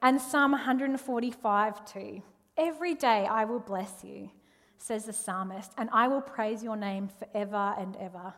And 0.01 0.21
Psalm 0.21 0.51
145 0.51 1.91
too. 1.91 2.21
Every 2.55 2.93
day 2.93 3.25
I 3.25 3.45
will 3.45 3.59
bless 3.59 4.03
you, 4.03 4.29
says 4.77 5.05
the 5.05 5.13
psalmist, 5.13 5.71
and 5.77 5.89
I 5.91 6.07
will 6.07 6.21
praise 6.21 6.63
your 6.63 6.75
name 6.75 7.09
forever 7.09 7.75
and 7.77 7.95
ever. 7.97 8.33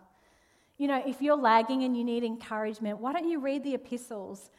You 0.77 0.87
know, 0.87 1.03
if 1.05 1.21
you're 1.21 1.35
lagging 1.35 1.83
and 1.83 1.95
you 1.95 2.05
need 2.05 2.23
encouragement, 2.23 2.99
why 2.99 3.11
don't 3.11 3.29
you 3.29 3.41
read 3.41 3.63
the 3.65 3.75
epistles? 3.75 4.49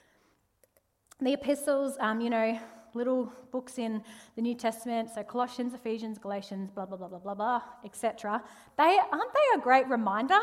The 1.19 1.33
epistles, 1.33 1.97
um, 2.01 2.21
you 2.21 2.29
know, 2.29 2.59
little 2.95 3.33
books 3.51 3.79
in 3.79 4.03
the 4.37 4.43
New 4.43 4.55
Testament, 4.55 5.11
so 5.15 5.23
Colossians, 5.23 5.75
Ephesians, 5.75 6.19
Galatians, 6.19 6.71
blah, 6.71 6.87
blah, 6.87 6.97
blah, 6.97 7.09
blah, 7.09 7.19
blah, 7.19 7.35
blah, 7.35 7.63
etc. 7.85 8.43
They, 8.77 8.99
aren't 9.13 9.33
they 9.33 9.59
a 9.59 9.61
great 9.61 9.89
reminder 9.89 10.39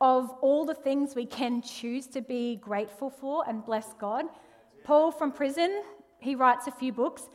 of 0.00 0.30
all 0.40 0.64
the 0.64 0.74
things 0.74 1.14
we 1.14 1.26
can 1.26 1.62
choose 1.62 2.06
to 2.08 2.20
be 2.20 2.56
grateful 2.56 3.10
for 3.10 3.44
and 3.48 3.64
bless 3.64 3.92
God? 3.94 4.26
Paul 4.84 5.10
from 5.10 5.32
prison, 5.32 5.82
he 6.18 6.34
writes 6.34 6.66
a 6.66 6.72
few 6.72 6.92
books. 6.92 7.28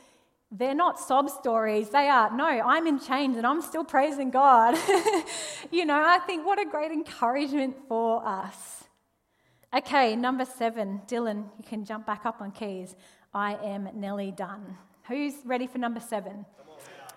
They're 0.52 0.76
not 0.76 1.00
sob 1.00 1.30
stories. 1.30 1.90
They 1.90 2.08
are, 2.08 2.36
no, 2.36 2.46
I'm 2.46 2.86
in 2.86 3.00
chains 3.00 3.38
and 3.38 3.46
I'm 3.46 3.62
still 3.62 3.84
praising 3.84 4.30
God. 4.30 4.78
you 5.72 5.86
know, 5.86 6.02
I 6.04 6.20
think 6.20 6.46
what 6.46 6.60
a 6.60 6.66
great 6.66 6.92
encouragement 6.92 7.76
for 7.88 8.26
us. 8.26 8.84
Okay, 9.76 10.16
number 10.16 10.46
seven. 10.46 11.02
Dylan, 11.08 11.46
you 11.58 11.64
can 11.68 11.84
jump 11.84 12.06
back 12.06 12.28
up 12.28 12.42
on 12.42 12.52
keys. 12.52 12.96
I 13.34 13.56
am 13.64 13.90
nearly 13.96 14.32
done. 14.32 14.78
Who's 15.08 15.34
ready 15.44 15.68
for 15.68 15.80
number 15.80 16.00
seven? 16.00 16.46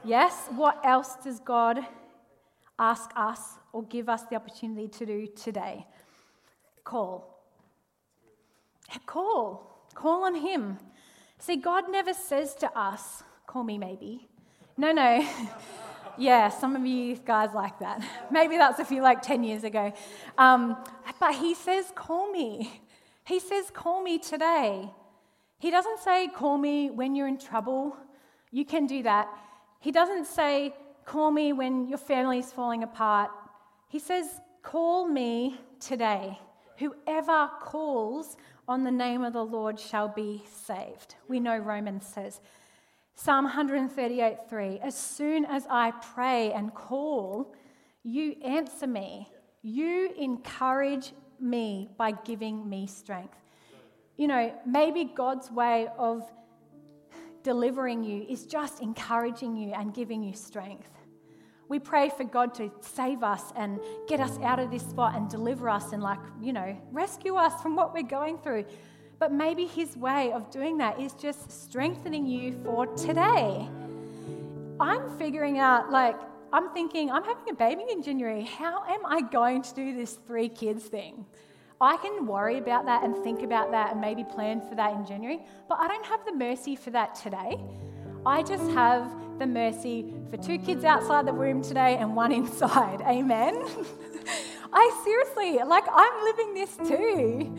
Yes? 0.04 0.48
What 0.54 0.80
else 0.84 1.16
does 1.22 1.40
God 1.40 1.80
ask 2.78 3.10
us 3.16 3.40
or 3.72 3.82
give 3.84 4.08
us 4.08 4.22
the 4.24 4.36
opportunity 4.36 4.88
to 4.88 5.06
do 5.06 5.26
today? 5.26 5.86
Call. 6.84 7.38
Call. 9.04 9.84
Call 9.94 10.24
on 10.24 10.34
Him. 10.36 10.78
See, 11.38 11.56
God 11.56 11.90
never 11.90 12.14
says 12.14 12.54
to 12.56 12.78
us, 12.78 13.22
call 13.46 13.64
me 13.64 13.76
maybe. 13.76 14.28
No, 14.76 14.92
no. 14.92 15.26
yeah, 16.18 16.48
some 16.48 16.76
of 16.76 16.86
you 16.86 17.16
guys 17.16 17.50
like 17.54 17.78
that. 17.80 18.02
Maybe 18.30 18.56
that's 18.56 18.78
a 18.78 18.84
few 18.84 19.02
like 19.02 19.20
10 19.22 19.44
years 19.44 19.64
ago. 19.64 19.92
Um, 20.38 20.76
but 21.20 21.34
He 21.34 21.54
says, 21.54 21.92
call 21.94 22.30
me. 22.30 22.82
He 23.26 23.38
says, 23.38 23.70
call 23.70 24.02
me 24.02 24.18
today. 24.18 24.90
He 25.58 25.70
doesn't 25.70 26.00
say, 26.00 26.28
call 26.28 26.58
me 26.58 26.90
when 26.90 27.14
you're 27.14 27.28
in 27.28 27.38
trouble. 27.38 27.96
You 28.50 28.64
can 28.64 28.86
do 28.86 29.02
that. 29.04 29.28
He 29.80 29.90
doesn't 29.90 30.26
say, 30.26 30.74
call 31.04 31.30
me 31.30 31.52
when 31.52 31.88
your 31.88 31.98
family's 31.98 32.52
falling 32.52 32.82
apart. 32.82 33.30
He 33.88 33.98
says, 33.98 34.26
call 34.62 35.06
me 35.06 35.58
today. 35.80 36.38
Whoever 36.78 37.48
calls 37.60 38.36
on 38.68 38.84
the 38.84 38.90
name 38.90 39.22
of 39.22 39.32
the 39.32 39.44
Lord 39.44 39.80
shall 39.80 40.08
be 40.08 40.44
saved. 40.46 41.14
We 41.28 41.40
know 41.40 41.56
Romans 41.56 42.06
says. 42.06 42.40
Psalm 43.14 43.44
138 43.44 44.36
3 44.50 44.80
As 44.82 44.94
soon 44.94 45.46
as 45.46 45.66
I 45.70 45.92
pray 45.92 46.52
and 46.52 46.74
call, 46.74 47.54
you 48.02 48.36
answer 48.44 48.86
me. 48.86 49.28
You 49.62 50.12
encourage 50.18 51.12
me 51.40 51.88
by 51.96 52.12
giving 52.12 52.68
me 52.68 52.86
strength 52.86 53.38
you 54.16 54.26
know, 54.26 54.54
maybe 54.66 55.04
God's 55.04 55.50
way 55.50 55.88
of 55.98 56.22
delivering 57.42 58.02
you 58.02 58.26
is 58.28 58.46
just 58.46 58.80
encouraging 58.80 59.56
you 59.56 59.72
and 59.72 59.94
giving 59.94 60.22
you 60.22 60.34
strength. 60.34 60.90
We 61.68 61.78
pray 61.78 62.10
for 62.10 62.24
God 62.24 62.54
to 62.54 62.70
save 62.80 63.22
us 63.22 63.52
and 63.56 63.80
get 64.08 64.20
us 64.20 64.38
out 64.42 64.58
of 64.58 64.70
this 64.70 64.82
spot 64.82 65.16
and 65.16 65.28
deliver 65.28 65.68
us 65.68 65.92
and, 65.92 66.02
like, 66.02 66.20
you 66.40 66.52
know, 66.52 66.76
rescue 66.92 67.34
us 67.34 67.60
from 67.60 67.74
what 67.74 67.92
we're 67.92 68.04
going 68.04 68.38
through. 68.38 68.66
But 69.18 69.32
maybe 69.32 69.66
His 69.66 69.96
way 69.96 70.32
of 70.32 70.50
doing 70.50 70.78
that 70.78 71.00
is 71.00 71.12
just 71.14 71.50
strengthening 71.50 72.26
you 72.26 72.52
for 72.64 72.86
today. 72.86 73.68
I'm 74.78 75.18
figuring 75.18 75.58
out, 75.58 75.90
like, 75.90 76.16
I'm 76.52 76.70
thinking, 76.70 77.10
I'm 77.10 77.24
having 77.24 77.48
a 77.50 77.54
baby 77.54 77.84
in 77.90 78.02
January. 78.02 78.42
How 78.44 78.84
am 78.84 79.04
I 79.04 79.22
going 79.22 79.62
to 79.62 79.74
do 79.74 79.94
this 79.94 80.18
three 80.26 80.48
kids 80.48 80.84
thing? 80.84 81.26
I 81.80 81.98
can 81.98 82.26
worry 82.26 82.58
about 82.58 82.86
that 82.86 83.02
and 83.02 83.14
think 83.22 83.42
about 83.42 83.70
that 83.72 83.92
and 83.92 84.00
maybe 84.00 84.24
plan 84.24 84.62
for 84.66 84.74
that 84.76 84.94
in 84.94 85.04
January, 85.04 85.40
but 85.68 85.78
I 85.78 85.88
don't 85.88 86.06
have 86.06 86.24
the 86.24 86.32
mercy 86.32 86.74
for 86.74 86.90
that 86.90 87.14
today. 87.14 87.60
I 88.24 88.42
just 88.42 88.70
have 88.70 89.10
the 89.38 89.46
mercy 89.46 90.14
for 90.30 90.38
two 90.38 90.58
kids 90.58 90.84
outside 90.84 91.26
the 91.26 91.32
room 91.32 91.62
today 91.62 91.98
and 91.98 92.16
one 92.16 92.32
inside. 92.40 93.02
Amen. 93.02 93.62
I 94.72 95.00
seriously, 95.04 95.62
like, 95.64 95.84
I'm 95.92 96.24
living 96.24 96.54
this 96.54 96.76
too. 96.88 97.54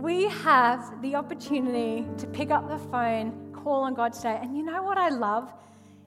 We 0.00 0.28
have 0.28 1.02
the 1.02 1.16
opportunity 1.16 2.06
to 2.18 2.26
pick 2.28 2.50
up 2.50 2.68
the 2.68 2.78
phone, 2.78 3.52
call 3.52 3.82
on 3.82 3.94
God 3.94 4.12
today. 4.12 4.38
And 4.40 4.56
you 4.56 4.62
know 4.62 4.82
what 4.84 4.96
I 4.96 5.08
love? 5.08 5.52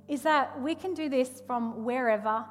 Is 0.08 0.22
that 0.24 0.60
we 0.62 0.76
can 0.76 0.94
do 0.94 1.10
this 1.10 1.42
from 1.46 1.84
wherever. 1.84 2.46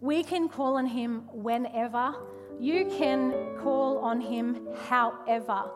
We 0.00 0.22
can 0.22 0.48
call 0.48 0.76
on 0.76 0.86
Him 0.86 1.28
whenever. 1.32 2.14
You 2.60 2.86
can 2.98 3.56
call 3.62 3.98
on 3.98 4.20
Him 4.20 4.66
however, 4.88 5.70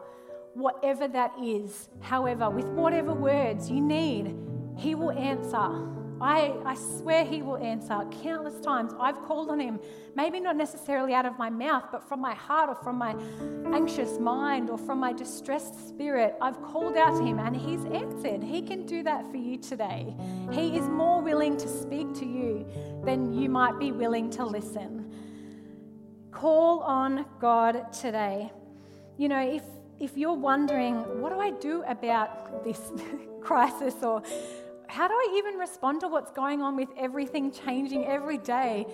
whatever 0.55 1.09
that 1.09 1.33
is, 1.43 1.89
however, 2.01 2.51
with 2.51 2.67
whatever 2.67 3.13
words 3.13 3.71
you 3.71 3.81
need, 3.81 4.37
He 4.77 4.95
will 4.95 5.13
answer. 5.13 6.00
I, 6.21 6.55
I 6.67 6.75
swear 6.75 7.25
He 7.25 7.41
will 7.41 7.57
answer 7.57 8.05
countless 8.23 8.61
times. 8.61 8.93
I've 9.01 9.23
called 9.23 9.51
on 9.51 9.59
Him, 9.59 9.81
maybe 10.15 10.39
not 10.39 10.57
necessarily 10.57 11.15
out 11.15 11.25
of 11.25 11.39
my 11.39 11.49
mouth, 11.49 11.85
but 11.91 12.07
from 12.07 12.21
my 12.21 12.35
heart 12.35 12.69
or 12.69 12.75
from 12.75 12.99
my 12.99 13.17
anxious 13.73 14.19
mind 14.19 14.69
or 14.69 14.77
from 14.77 14.99
my 14.99 15.13
distressed 15.13 15.89
spirit. 15.89 16.35
I've 16.41 16.61
called 16.63 16.97
out 16.97 17.17
to 17.19 17.25
Him 17.25 17.39
and 17.39 17.57
He's 17.57 17.85
answered. 17.87 18.43
He 18.43 18.61
can 18.61 18.85
do 18.85 19.03
that 19.05 19.31
for 19.31 19.39
you 19.39 19.57
today. 19.57 20.15
He 20.53 20.77
is 20.77 20.87
more 20.89 21.23
willing 21.23 21.57
to 21.57 21.69
speak 21.69 22.13
to 22.15 22.27
you 22.27 22.67
than 23.05 23.33
you 23.33 23.49
might 23.49 23.79
be 23.79 23.93
willing 23.93 24.31
to 24.31 24.45
listen. 24.45 25.11
Call 26.33 26.81
on 26.81 27.25
God 27.41 27.93
today. 27.93 28.53
You 29.17 29.29
know, 29.29 29.41
if, 29.41 29.63
if 29.99 30.17
you're 30.17 30.35
wondering, 30.35 30.97
what 31.21 31.33
do 31.33 31.41
I 31.41 31.51
do 31.51 31.83
about 31.87 32.63
this 32.63 32.93
crisis 33.41 33.95
or 34.03 34.23
how 34.91 35.07
do 35.07 35.15
I 35.15 35.35
even 35.39 35.55
respond 35.55 36.01
to 36.01 36.09
what's 36.09 36.33
going 36.33 36.63
on 36.63 36.75
with 36.75 36.89
everything 36.97 37.53
changing 37.53 38.07
every 38.07 38.39
day? 38.39 38.87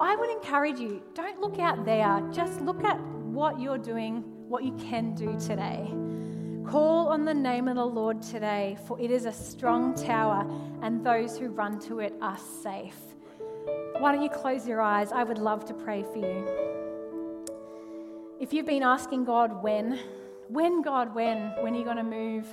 I 0.00 0.14
would 0.14 0.30
encourage 0.30 0.78
you 0.78 1.02
don't 1.14 1.40
look 1.40 1.58
out 1.58 1.84
there, 1.84 2.22
just 2.32 2.60
look 2.60 2.84
at 2.84 3.00
what 3.00 3.60
you're 3.60 3.78
doing, 3.78 4.22
what 4.48 4.62
you 4.64 4.72
can 4.76 5.14
do 5.14 5.36
today. 5.38 5.92
Call 6.64 7.08
on 7.08 7.24
the 7.24 7.34
name 7.34 7.66
of 7.68 7.76
the 7.76 7.84
Lord 7.84 8.22
today, 8.22 8.78
for 8.86 8.98
it 9.00 9.10
is 9.10 9.24
a 9.24 9.32
strong 9.32 9.94
tower, 9.94 10.48
and 10.82 11.04
those 11.04 11.36
who 11.36 11.48
run 11.48 11.80
to 11.80 11.98
it 11.98 12.14
are 12.22 12.38
safe. 12.38 12.96
Why 13.98 14.12
don't 14.12 14.22
you 14.22 14.30
close 14.30 14.66
your 14.66 14.80
eyes? 14.80 15.10
I 15.12 15.24
would 15.24 15.38
love 15.38 15.64
to 15.66 15.74
pray 15.74 16.04
for 16.04 16.18
you. 16.18 16.48
If 18.40 18.52
you've 18.52 18.66
been 18.66 18.82
asking 18.82 19.24
God 19.24 19.62
when, 19.62 19.98
when, 20.48 20.82
God, 20.82 21.14
when? 21.14 21.52
When 21.60 21.74
are 21.74 21.78
you 21.78 21.84
going 21.84 21.96
to 21.96 22.02
move? 22.02 22.46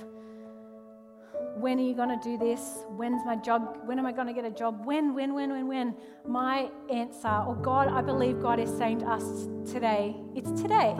When 1.62 1.78
are 1.78 1.82
you 1.82 1.94
going 1.94 2.08
to 2.08 2.18
do 2.20 2.36
this? 2.36 2.84
When's 2.88 3.24
my 3.24 3.36
job? 3.36 3.82
When 3.84 3.96
am 3.96 4.04
I 4.04 4.10
going 4.10 4.26
to 4.26 4.32
get 4.32 4.44
a 4.44 4.50
job? 4.50 4.84
When, 4.84 5.14
when, 5.14 5.32
when, 5.32 5.48
when, 5.50 5.68
when? 5.68 5.94
My 6.26 6.68
answer, 6.90 7.28
or 7.28 7.54
God, 7.54 7.86
I 7.86 8.02
believe 8.02 8.42
God 8.42 8.58
is 8.58 8.68
saying 8.68 8.98
to 8.98 9.06
us 9.06 9.46
today, 9.70 10.16
it's 10.34 10.50
today. 10.60 10.96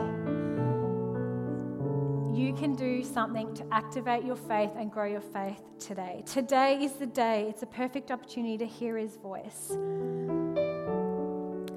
You 2.33 2.53
can 2.53 2.75
do 2.77 3.03
something 3.03 3.53
to 3.55 3.65
activate 3.73 4.23
your 4.23 4.37
faith 4.37 4.71
and 4.77 4.89
grow 4.89 5.03
your 5.03 5.19
faith 5.19 5.61
today. 5.79 6.23
Today 6.25 6.81
is 6.81 6.93
the 6.93 7.07
day, 7.07 7.47
it's 7.49 7.63
a 7.63 7.67
perfect 7.67 8.09
opportunity 8.09 8.57
to 8.59 8.65
hear 8.65 8.95
His 8.95 9.17
voice. 9.17 9.67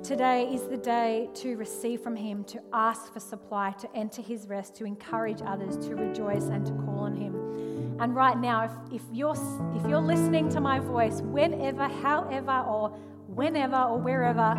Today 0.07 0.49
is 0.55 0.63
the 0.69 0.81
day 0.81 1.29
to 1.35 1.57
receive 1.57 2.03
from 2.03 2.15
Him, 2.15 2.45
to 2.45 2.63
ask 2.73 3.13
for 3.13 3.19
supply, 3.19 3.73
to 3.81 3.97
enter 3.97 4.23
His 4.23 4.47
rest, 4.47 4.77
to 4.77 4.85
encourage 4.85 5.43
others, 5.45 5.77
to 5.89 5.97
rejoice 5.97 6.45
and 6.45 6.65
to 6.65 6.73
call 6.73 7.01
on 7.01 7.17
Him. 7.17 7.46
And 7.99 8.15
right 8.15 8.37
now, 8.37 8.65
if, 8.65 8.73
if, 8.93 9.03
you're, 9.13 9.37
if 9.75 9.89
you're 9.89 10.01
listening 10.01 10.49
to 10.51 10.61
my 10.61 10.79
voice, 10.79 11.23
whenever, 11.23 11.89
however, 11.89 12.65
or 12.69 12.91
whenever, 13.27 13.77
or 13.77 13.99
wherever, 13.99 14.55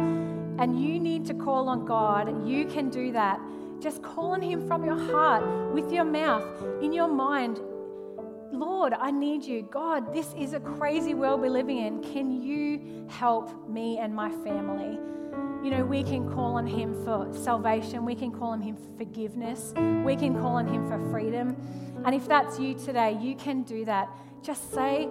and 0.59 0.81
you 0.81 0.99
need 0.99 1.25
to 1.27 1.33
call 1.33 1.69
on 1.69 1.85
God, 1.85 2.47
you 2.47 2.65
can 2.65 2.89
do 2.89 3.11
that. 3.11 3.39
Just 3.79 4.01
call 4.01 4.31
on 4.31 4.41
Him 4.41 4.67
from 4.67 4.83
your 4.83 4.97
heart, 4.97 5.43
with 5.71 5.91
your 5.91 6.03
mouth, 6.03 6.43
in 6.81 6.91
your 6.91 7.07
mind. 7.07 7.59
Lord, 8.51 8.93
I 8.93 9.11
need 9.11 9.43
you. 9.43 9.61
God, 9.61 10.13
this 10.13 10.33
is 10.35 10.53
a 10.53 10.59
crazy 10.59 11.13
world 11.13 11.41
we're 11.41 11.51
living 11.51 11.77
in. 11.77 12.01
Can 12.01 12.41
you 12.41 13.05
help 13.07 13.69
me 13.69 13.99
and 13.99 14.15
my 14.15 14.31
family? 14.31 14.97
You 15.63 15.71
know, 15.71 15.85
we 15.85 16.01
can 16.01 16.31
call 16.31 16.55
on 16.55 16.65
Him 16.65 16.93
for 17.03 17.27
salvation. 17.33 18.03
We 18.05 18.15
can 18.15 18.31
call 18.31 18.49
on 18.49 18.61
Him 18.61 18.75
for 18.75 18.97
forgiveness. 18.97 19.73
We 20.03 20.15
can 20.15 20.33
call 20.33 20.55
on 20.55 20.67
Him 20.67 20.87
for 20.87 20.97
freedom. 21.11 21.55
And 22.05 22.15
if 22.15 22.27
that's 22.27 22.59
you 22.59 22.73
today, 22.73 23.17
you 23.19 23.35
can 23.35 23.63
do 23.63 23.85
that. 23.85 24.09
Just 24.41 24.73
say 24.73 25.09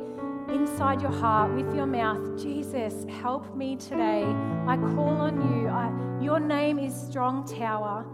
inside 0.49 1.03
your 1.03 1.11
heart 1.11 1.53
with 1.53 1.75
your 1.75 1.87
mouth, 1.87 2.41
Jesus, 2.41 3.05
help 3.21 3.55
me 3.57 3.77
today. 3.77 4.25
I 4.67 4.77
call 4.77 5.21
on 5.21 5.37
you. 5.53 5.69
I, 5.69 5.91
your 6.23 6.41
name 6.41 6.79
is 6.79 6.95
Strong 6.95 7.47
Tower. 7.59 8.07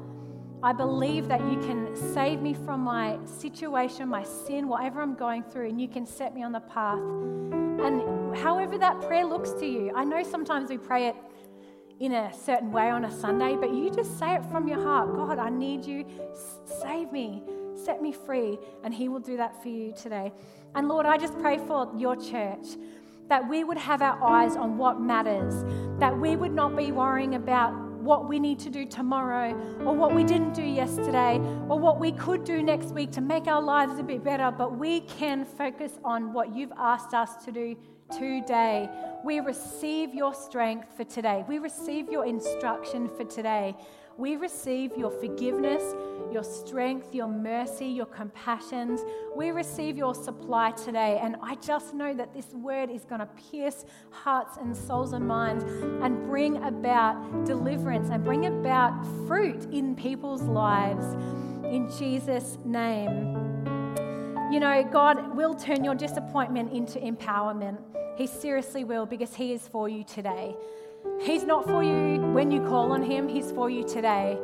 I 0.65 0.73
believe 0.73 1.29
that 1.29 1.41
you 1.41 1.59
can 1.61 1.95
save 2.15 2.41
me 2.41 2.55
from 2.55 2.81
my 2.81 3.19
situation, 3.25 4.09
my 4.09 4.23
sin, 4.23 4.69
whatever 4.69 5.03
I'm 5.03 5.15
going 5.15 5.43
through, 5.43 5.69
and 5.69 5.81
you 5.81 5.89
can 5.89 6.07
set 6.07 6.35
me 6.35 6.45
on 6.45 6.53
the 6.53 6.61
path. 6.61 6.99
And 6.99 8.37
however 8.37 8.79
that 8.79 9.01
prayer 9.03 9.25
looks 9.25 9.51
to 9.55 9.67
you, 9.67 9.93
I 9.97 10.05
know 10.05 10.23
sometimes 10.23 10.71
we 10.71 10.79
pray 10.79 11.09
it 11.09 11.17
in 11.99 12.13
a 12.13 12.33
certain 12.33 12.71
way 12.71 12.91
on 12.91 13.05
a 13.05 13.11
Sunday, 13.11 13.57
but 13.57 13.75
you 13.75 13.91
just 13.91 14.19
say 14.19 14.35
it 14.35 14.45
from 14.47 14.69
your 14.69 14.81
heart 14.81 15.15
God, 15.15 15.39
I 15.39 15.51
need 15.51 15.85
you. 15.85 16.05
Save 16.81 17.13
me, 17.13 17.43
set 17.77 18.03
me 18.03 18.13
free. 18.13 18.59
And 18.83 18.93
He 18.95 19.09
will 19.09 19.21
do 19.21 19.37
that 19.37 19.63
for 19.63 19.69
you 19.69 19.93
today. 19.93 20.33
And 20.75 20.89
Lord, 20.89 21.07
I 21.07 21.19
just 21.19 21.39
pray 21.41 21.59
for 21.59 21.91
your 21.97 22.17
church 22.17 22.77
that 23.29 23.49
we 23.49 23.65
would 23.65 23.79
have 23.79 24.03
our 24.03 24.23
eyes 24.23 24.57
on 24.57 24.77
what 24.77 25.01
matters, 25.01 25.65
that 25.99 26.17
we 26.19 26.37
would 26.37 26.53
not 26.53 26.77
be 26.77 26.93
worrying 26.93 27.35
about 27.35 27.73
what 28.03 28.29
we 28.29 28.39
need 28.39 28.59
to 28.59 28.69
do 28.69 28.85
tomorrow 28.85 29.53
or 29.85 29.95
what 29.95 30.15
we 30.15 30.25
didn't 30.25 30.53
do 30.53 30.63
yesterday 30.63 31.37
or 31.69 31.79
what 31.79 32.01
we 32.01 32.13
could 32.13 32.45
do 32.45 32.63
next 32.63 32.89
week 32.89 33.13
to 33.13 33.21
make 33.21 33.47
our 33.47 33.63
lives 33.63 33.99
a 33.99 34.03
bit 34.03 34.25
better, 34.25 34.51
but 34.51 34.77
we 34.77 35.01
can 35.03 35.45
focus 35.45 35.93
on 36.05 36.33
what 36.33 36.55
you've 36.55 36.73
asked 36.77 37.15
us 37.15 37.45
to 37.45 37.53
do 37.53 37.77
today. 38.11 38.91
We 39.25 39.41
receive 39.41 40.15
your 40.15 40.35
strength 40.35 40.89
for 40.97 41.05
today. 41.05 41.45
We 41.49 41.59
receive 41.59 42.11
your 42.11 42.27
instruction 42.27 43.09
for 43.09 43.25
today. 43.25 43.77
We 44.19 44.37
receive 44.37 44.97
your 44.97 45.11
forgiveness, 45.11 45.83
your 46.33 46.45
strength, 46.45 47.15
your 47.15 47.29
mercy, 47.29 47.87
your 47.87 48.07
compassions. 48.07 49.01
We 49.35 49.51
receive 49.51 49.97
your 49.97 50.15
supply 50.15 50.73
today. 50.73 51.19
And 51.23 51.37
I 51.43 51.57
just 51.57 51.95
know 51.95 52.15
that 52.15 52.35
this 52.35 52.53
word 52.53 52.91
is 52.91 53.05
going 53.05 53.21
to 53.21 53.29
pierce 53.51 53.85
hearts 54.11 54.57
and 54.59 54.77
souls 54.77 55.13
and 55.13 55.27
minds 55.27 55.65
and 56.03 56.27
bring 56.27 56.63
about 56.63 57.45
deliverance 57.45 58.11
and 58.11 58.23
bring 58.25 58.47
about 58.47 59.05
fruit 59.27 59.65
in 59.73 59.95
people's 59.95 60.43
lives. 60.43 61.05
In 61.65 61.91
Jesus' 61.99 62.59
name. 62.65 63.37
You 64.53 64.61
know, 64.61 64.87
God 64.93 65.35
will 65.35 65.55
turn 65.55 65.83
your 65.83 65.95
disappointment 65.95 66.73
into 66.73 66.99
empowerment. 66.99 67.79
He 68.17 68.27
seriously 68.27 68.85
will 68.85 69.07
because 69.07 69.35
He 69.35 69.55
is 69.55 69.67
for 69.67 69.89
you 69.89 70.05
today. 70.05 70.55
He's 71.21 71.45
not 71.45 71.65
for 71.67 71.83
you 71.83 72.21
when 72.33 72.51
you 72.51 72.61
call 72.61 72.93
on 72.93 73.03
Him, 73.03 73.29
He's 73.29 73.51
for 73.53 73.71
you 73.71 73.85
today. 73.85 74.39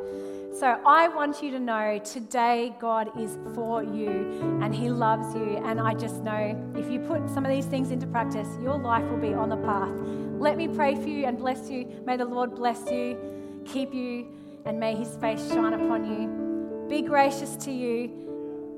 So 0.57 0.79
I 0.85 1.07
want 1.07 1.41
you 1.41 1.51
to 1.51 1.59
know 1.59 1.99
today 1.99 2.75
God 2.79 3.17
is 3.19 3.37
for 3.55 3.83
you 3.83 4.59
and 4.61 4.73
He 4.73 4.89
loves 4.89 5.33
you. 5.35 5.61
And 5.63 5.79
I 5.79 5.93
just 5.93 6.23
know 6.23 6.73
if 6.75 6.89
you 6.91 6.99
put 6.99 7.29
some 7.29 7.45
of 7.45 7.51
these 7.51 7.65
things 7.65 7.91
into 7.91 8.07
practice, 8.07 8.47
your 8.61 8.77
life 8.77 9.03
will 9.09 9.17
be 9.17 9.33
on 9.33 9.49
the 9.49 9.57
path. 9.57 9.91
Let 10.39 10.57
me 10.57 10.67
pray 10.67 10.95
for 10.95 11.07
you 11.07 11.25
and 11.25 11.37
bless 11.37 11.69
you. 11.69 11.85
May 12.05 12.17
the 12.17 12.25
Lord 12.25 12.55
bless 12.55 12.89
you, 12.91 13.17
keep 13.65 13.93
you, 13.93 14.27
and 14.65 14.79
may 14.79 14.95
His 14.95 15.15
face 15.17 15.47
shine 15.49 15.73
upon 15.73 16.05
you. 16.05 16.87
Be 16.89 17.01
gracious 17.01 17.55
to 17.57 17.71
you 17.71 18.28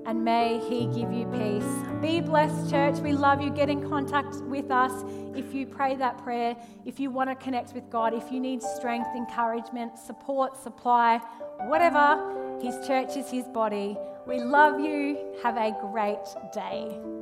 and 0.05 0.23
may 0.23 0.59
He 0.69 0.87
give 0.87 1.11
you 1.11 1.25
peace. 1.27 2.01
Be 2.01 2.21
blessed, 2.21 2.69
church. 2.69 2.99
We 2.99 3.13
love 3.13 3.41
you. 3.41 3.49
Get 3.49 3.69
in 3.69 3.87
contact 3.87 4.35
with 4.43 4.71
us 4.71 5.03
if 5.35 5.53
you 5.53 5.65
pray 5.65 5.95
that 5.95 6.17
prayer, 6.17 6.55
if 6.85 6.99
you 6.99 7.09
want 7.09 7.29
to 7.29 7.35
connect 7.35 7.73
with 7.73 7.89
God, 7.89 8.13
if 8.13 8.31
you 8.31 8.39
need 8.39 8.61
strength, 8.61 9.09
encouragement, 9.15 9.97
support, 9.97 10.61
supply, 10.61 11.19
whatever. 11.67 12.59
His 12.61 12.75
church 12.85 13.15
is 13.17 13.29
His 13.29 13.45
body. 13.47 13.97
We 14.27 14.39
love 14.39 14.79
you. 14.79 15.17
Have 15.43 15.57
a 15.57 15.75
great 15.81 16.25
day. 16.53 17.20